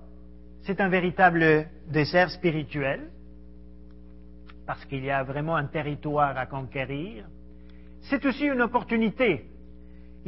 [0.62, 3.10] c'est un véritable désert spirituel,
[4.68, 7.26] parce qu'il y a vraiment un territoire à conquérir.
[8.02, 9.50] C'est aussi une opportunité.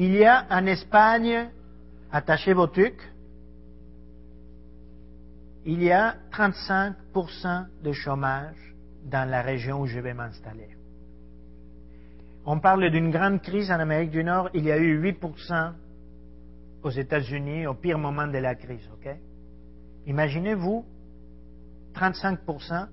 [0.02, 1.50] Il y a en Espagne,
[2.10, 3.06] attachez vos tucs,
[5.66, 8.56] il y a 35% de chômage
[9.04, 10.70] dans la région où je vais m'installer.
[12.46, 15.74] On parle d'une grande crise en Amérique du Nord, il y a eu 8%
[16.84, 19.14] aux États-Unis au pire moment de la crise, ok?
[20.08, 20.86] Imaginez-vous
[21.94, 22.88] 35%,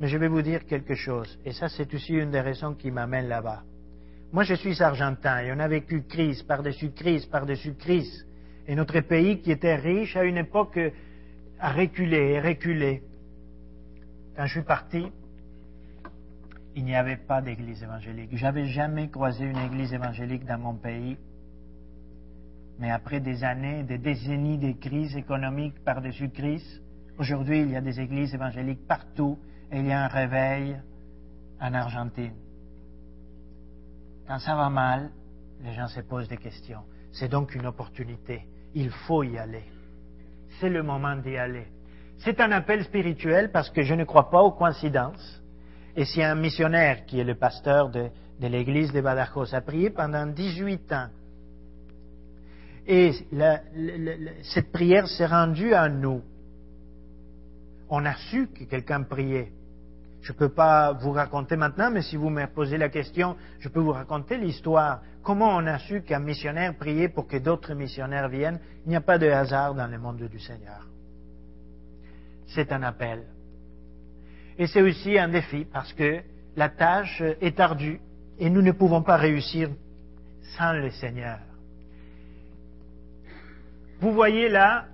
[0.00, 2.90] mais je vais vous dire quelque chose, et ça c'est aussi une des raisons qui
[2.90, 3.64] m'amène là-bas.
[4.32, 8.26] Moi je suis argentin et on a vécu crise par-dessus crise par-dessus crise.
[8.66, 10.78] Et notre pays qui était riche à une époque
[11.58, 13.02] a reculé et reculé.
[14.36, 15.10] Quand je suis parti,
[16.76, 18.36] il n'y avait pas d'église évangélique.
[18.36, 21.16] J'avais jamais croisé une église évangélique dans mon pays.
[22.78, 26.82] Mais après des années, des décennies de crises économiques par-dessus crise,
[27.18, 29.38] aujourd'hui il y a des églises évangéliques partout
[29.72, 30.76] et il y a un réveil
[31.60, 32.34] en Argentine.
[34.28, 35.10] Quand ça va mal,
[35.64, 36.82] les gens se posent des questions.
[37.12, 38.42] C'est donc une opportunité.
[38.74, 39.64] Il faut y aller.
[40.60, 41.66] C'est le moment d'y aller.
[42.18, 45.42] C'est un appel spirituel parce que je ne crois pas aux coïncidences.
[45.96, 48.10] Et si un missionnaire qui est le pasteur de,
[48.42, 51.08] l'église de Badajoz a prié pendant 18 ans,
[52.86, 53.12] et
[54.42, 56.22] cette prière s'est rendue à nous,
[57.88, 59.52] on a su que quelqu'un priait.
[60.22, 63.68] Je ne peux pas vous raconter maintenant, mais si vous me posez la question, je
[63.68, 65.00] peux vous raconter l'histoire.
[65.22, 68.58] Comment on a su qu'un missionnaire priait pour que d'autres missionnaires viennent?
[68.84, 70.86] Il n'y a pas de hasard dans le monde du Seigneur.
[72.48, 73.24] C'est un appel.
[74.58, 76.20] Et c'est aussi un défi parce que
[76.56, 78.00] la tâche est ardue
[78.38, 79.70] et nous ne pouvons pas réussir
[80.56, 81.38] sans le Seigneur.
[84.00, 84.86] Vous voyez là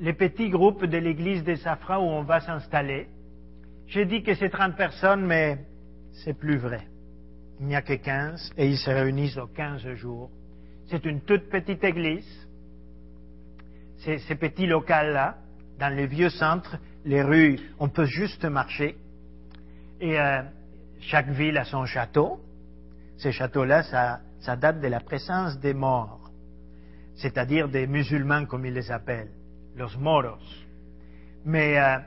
[0.00, 3.08] les petits groupes de l'église des Safras où on va s'installer.
[3.92, 5.58] J'ai dit que c'est 30 personnes, mais
[6.24, 6.88] c'est plus vrai.
[7.60, 10.30] Il n'y a que 15 et ils se réunissent aux 15 jours.
[10.86, 12.48] C'est une toute petite église.
[13.98, 15.36] C'est ces petits locaux-là,
[15.78, 18.96] dans le vieux centre, les rues, on peut juste marcher.
[20.00, 20.40] Et euh,
[21.00, 22.40] chaque ville a son château.
[23.18, 26.30] Ces châteaux-là, ça, date de la présence des morts,
[27.16, 29.32] c'est-à-dire des musulmans comme ils les appellent,
[29.76, 30.38] los moros.
[31.44, 31.98] Mais euh,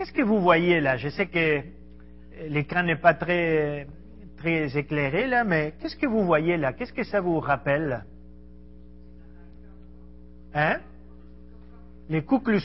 [0.00, 0.96] qu'est-ce que vous voyez là?
[0.96, 1.60] Je sais que
[2.48, 3.86] l'écran n'est pas très,
[4.38, 6.72] très éclairé là, mais qu'est-ce que vous voyez là?
[6.72, 8.02] Qu'est-ce que ça vous rappelle?
[10.54, 10.78] Hein?
[12.08, 12.62] Les Ku Klux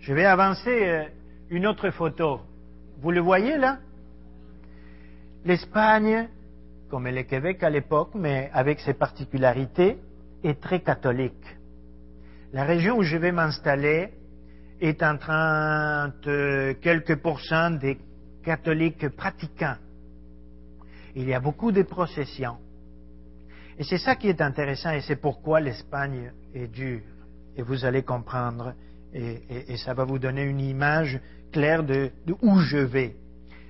[0.00, 1.04] je vais avancer euh,
[1.50, 2.40] une autre photo.
[3.00, 3.78] Vous le voyez là?
[5.44, 6.28] L'Espagne,
[6.90, 9.98] comme le Québec à l'époque, mais avec ses particularités,
[10.42, 11.56] est très catholique.
[12.52, 14.10] La région où je vais m'installer
[14.80, 17.98] est en train de quelques pourcents des
[18.42, 19.76] catholiques pratiquants.
[21.14, 22.58] Il y a beaucoup de processions.
[23.78, 27.02] Et c'est ça qui est intéressant et c'est pourquoi l'Espagne est dure.
[27.56, 28.74] Et vous allez comprendre
[29.12, 31.20] et, ça va vous donner une image
[31.52, 32.10] claire de,
[32.42, 33.14] où je vais.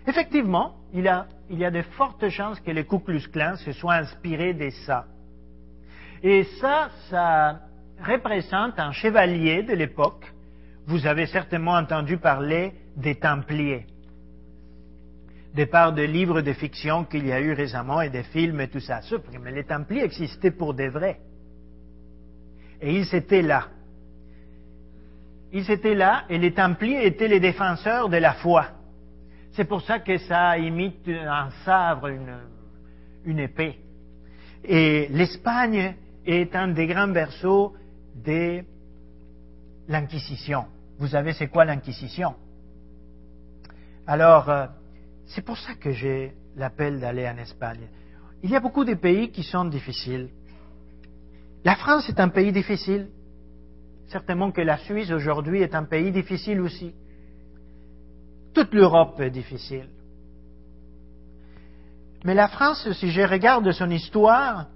[0.07, 5.07] Effectivement, il, y a de fortes chances que les Ku se soient inspirés de ça.
[6.23, 7.61] Et ça, ça
[8.03, 10.34] représente un chevalier de l'époque.
[10.87, 13.87] Vous avez certainement entendu parler des Templiers.
[15.55, 18.69] Des parts de livres de fiction qu'il y a eu récemment et des films et
[18.69, 19.01] tout ça.
[19.43, 21.21] Mais les Templiers existaient pour des vrais.
[22.81, 23.69] Et ils étaient là
[25.55, 28.67] ils étaient là et les Templiers étaient les défenseurs de la foi.
[29.53, 32.09] C'est pour ça que ça imite un sabre,
[33.25, 33.79] une, épée.
[34.65, 35.95] Et l'Espagne
[36.27, 37.73] est un des grands berceaux
[38.17, 38.65] de
[39.89, 40.67] l'Inquisition.
[40.99, 42.35] Vous savez c'est quoi l'Inquisition?
[44.07, 44.67] Alors, euh,
[45.27, 47.89] c'est pour ça que j'ai l'appel d'aller en Espagne.
[48.43, 50.29] Il y a beaucoup de pays qui sont difficiles.
[51.65, 53.09] La France est un pays difficile
[54.09, 56.95] certainement que la Suisse aujourd'hui est un pays difficile aussi.
[58.53, 59.89] Toute l'Europe est difficile.
[62.25, 64.69] Mais la France, si je regarde son histoire,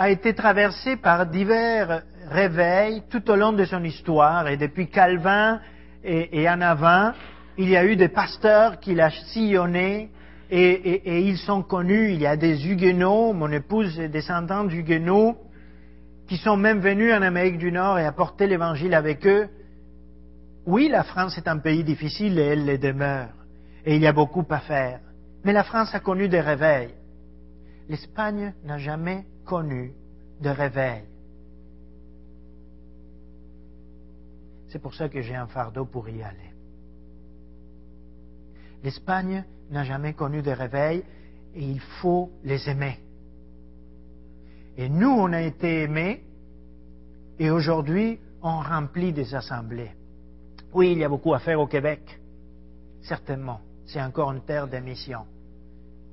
[0.00, 4.48] a été traversée par divers réveils tout au long de son histoire.
[4.48, 5.60] Et depuis Calvin
[6.02, 7.12] et, en avant,
[7.58, 10.10] il y a eu des pasteurs qui l'ont sillonné
[10.50, 12.12] et, ils sont connus.
[12.12, 15.36] Il y a des Huguenots, mon épouse est descendante d'Huguenots,
[16.26, 19.48] qui sont même venus en Amérique du Nord et apporté l'Évangile avec eux.
[20.64, 23.34] Oui, la France est un pays difficile et elle le demeure.
[23.84, 25.00] Et il y a beaucoup à faire.
[25.44, 26.94] Mais la France a connu des réveils.
[27.90, 29.92] L'Espagne n'a jamais connu
[30.40, 31.02] de réveil.
[34.68, 36.52] C'est pour ça que j'ai un fardeau pour y aller.
[38.84, 41.02] L'Espagne n'a jamais connu de réveil
[41.56, 43.00] et il faut les aimer.
[44.76, 46.22] Et nous, on a été aimés,
[47.40, 49.90] et aujourd'hui, on remplit des assemblées.
[50.72, 52.20] Oui, il y a beaucoup à faire au Québec.
[53.02, 53.60] Certainement.
[53.84, 55.26] C'est encore une terre de mission.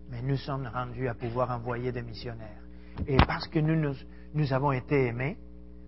[0.09, 2.66] Mais nous sommes rendus à pouvoir envoyer des missionnaires.
[3.05, 3.93] Et parce que nous,
[4.33, 5.37] nous, avons été aimés,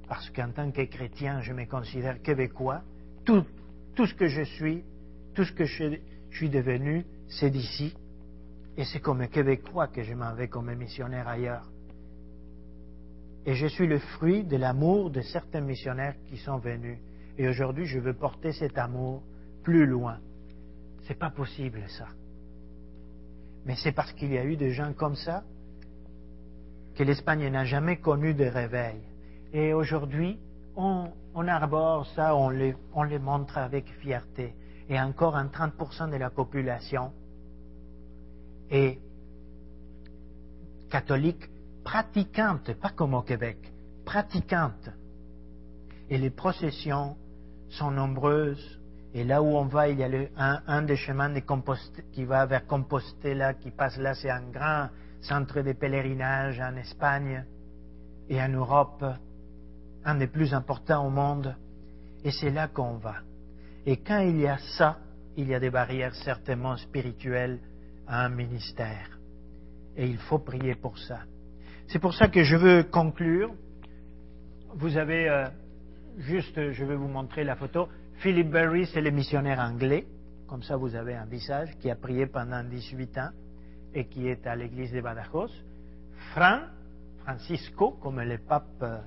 [0.07, 2.81] parce qu'en tant que chrétien, je me considère québécois,
[3.25, 3.43] tout,
[3.95, 4.83] tout ce que je suis,
[5.33, 5.97] tout ce que je,
[6.31, 7.93] suis devenu, c'est d'ici.
[8.77, 11.69] Et c'est comme québécois que je m'en vais comme missionnaire ailleurs.
[13.45, 16.99] Et je suis le fruit de l'amour de certains missionnaires qui sont venus.
[17.37, 19.23] Et aujourd'hui, je veux porter cet amour
[19.63, 20.19] plus loin.
[21.07, 22.07] C'est pas possible, ça.
[23.65, 25.43] Mais c'est parce qu'il y a eu des gens comme ça
[26.99, 28.99] que l'Espagne n'a jamais connu de réveil.
[29.53, 30.37] Et aujourd'hui,
[30.75, 31.07] on,
[31.47, 34.53] arbore ça, on les, on les montre avec fierté.
[34.89, 37.13] Et encore un 30% de la population
[38.69, 38.99] est
[40.89, 41.49] catholique
[41.85, 43.59] pratiquante, pas comme au Québec,
[44.03, 44.89] pratiquante.
[46.09, 47.15] Et les processions
[47.69, 48.77] sont nombreuses.
[49.13, 51.39] Et là où on va, il y a un, des chemins de
[52.11, 54.89] qui va vers Compostela, qui passe là, c'est un grand
[55.21, 57.43] centre de pèlerinage en Espagne
[58.29, 59.03] et en Europe,
[60.05, 61.55] un des plus importants au monde.
[62.23, 63.15] Et c'est là qu'on va.
[63.85, 64.97] Et quand il y a ça,
[65.37, 67.59] il y a des barrières certainement spirituelles
[68.07, 69.19] à un ministère.
[69.95, 71.21] Et il faut prier pour ça.
[71.87, 73.51] C'est pour ça que je veux conclure.
[74.75, 75.47] Vous avez euh,
[76.17, 77.87] juste, je vais vous montrer la photo.
[78.17, 80.05] Philip Berry, c'est le missionnaire anglais.
[80.47, 83.29] Comme ça, vous avez un visage qui a prié pendant 18 ans
[83.93, 85.51] et qui est à l'église de Badajoz.
[86.33, 86.61] Fran,
[87.23, 88.99] Francisco, comme le pape, euh,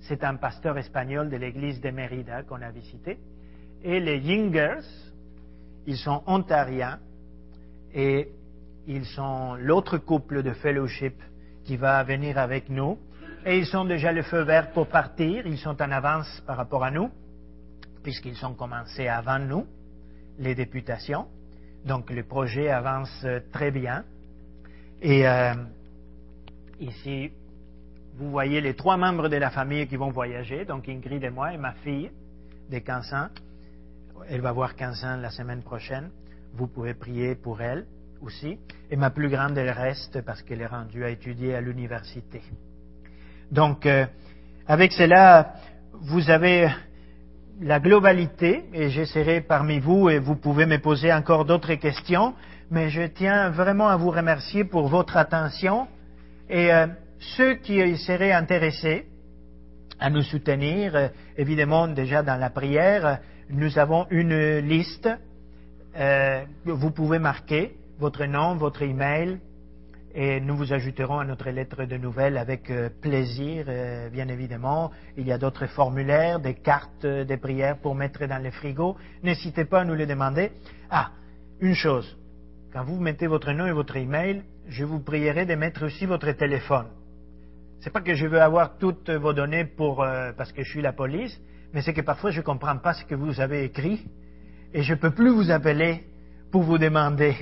[0.00, 3.18] c'est un pasteur espagnol de l'église de Mérida qu'on a visité.
[3.82, 4.84] Et les Yingers,
[5.86, 6.98] ils sont ontariens
[7.94, 8.28] et
[8.86, 11.14] ils sont l'autre couple de fellowship
[11.64, 12.98] qui va venir avec nous.
[13.44, 15.46] Et ils sont déjà le feu vert pour partir.
[15.46, 17.10] Ils sont en avance par rapport à nous,
[18.02, 19.66] puisqu'ils ont commencé avant nous,
[20.38, 21.26] les députations.
[21.84, 24.04] Donc le projet avance très bien.
[25.02, 25.54] Et euh,
[26.80, 27.30] ici,
[28.16, 31.52] vous voyez les trois membres de la famille qui vont voyager, donc Ingrid et moi
[31.52, 32.10] et ma fille
[32.70, 33.28] de 15 ans.
[34.28, 36.10] Elle va avoir 15 ans la semaine prochaine.
[36.54, 37.84] Vous pouvez prier pour elle
[38.22, 38.58] aussi,
[38.90, 42.40] et ma plus grande, elle reste parce qu'elle est rendue à étudier à l'université.
[43.50, 44.06] Donc, euh,
[44.66, 45.54] avec cela,
[45.92, 46.68] vous avez
[47.60, 52.34] la globalité, et j'essaierai parmi vous, et vous pouvez me poser encore d'autres questions,
[52.70, 55.86] mais je tiens vraiment à vous remercier pour votre attention,
[56.48, 56.86] et euh,
[57.18, 59.06] ceux qui seraient intéressés
[59.98, 65.08] à nous soutenir, euh, évidemment déjà dans la prière, nous avons une liste
[65.94, 69.38] que vous pouvez marquer votre nom, votre email,
[70.18, 74.90] et nous vous ajouterons à notre lettre de nouvelles avec euh, plaisir, euh, bien évidemment.
[75.18, 78.96] Il y a d'autres formulaires, des cartes des prières pour mettre dans les frigos.
[79.22, 80.52] N'hésitez pas à nous les demander.
[80.88, 81.10] Ah,
[81.60, 82.16] une chose,
[82.76, 86.30] quand vous mettez votre nom et votre email, je vous prierai de mettre aussi votre
[86.32, 86.88] téléphone.
[87.80, 90.82] C'est pas que je veux avoir toutes vos données pour euh, parce que je suis
[90.82, 91.40] la police,
[91.72, 94.06] mais c'est que parfois je ne comprends pas ce que vous avez écrit
[94.74, 96.04] et je ne peux plus vous appeler
[96.52, 97.34] pour vous demander.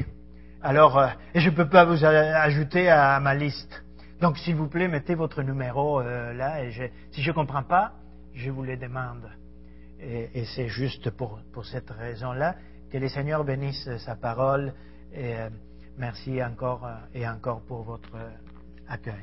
[0.63, 3.83] Alors, euh, je ne peux pas vous ajouter à, ma liste.
[4.21, 6.63] Donc, s'il vous plaît, mettez votre numéro euh, là.
[6.63, 6.71] Et
[7.11, 7.95] si je ne comprends pas,
[8.35, 9.29] je vous le demande.
[10.01, 12.55] Et, c'est juste pour, cette raison-là
[12.93, 14.73] que le Seigneur bénisse sa parole.
[15.17, 15.51] Euh,
[15.97, 18.31] merci encore euh, et encore pour votre euh,
[18.89, 19.23] accueil.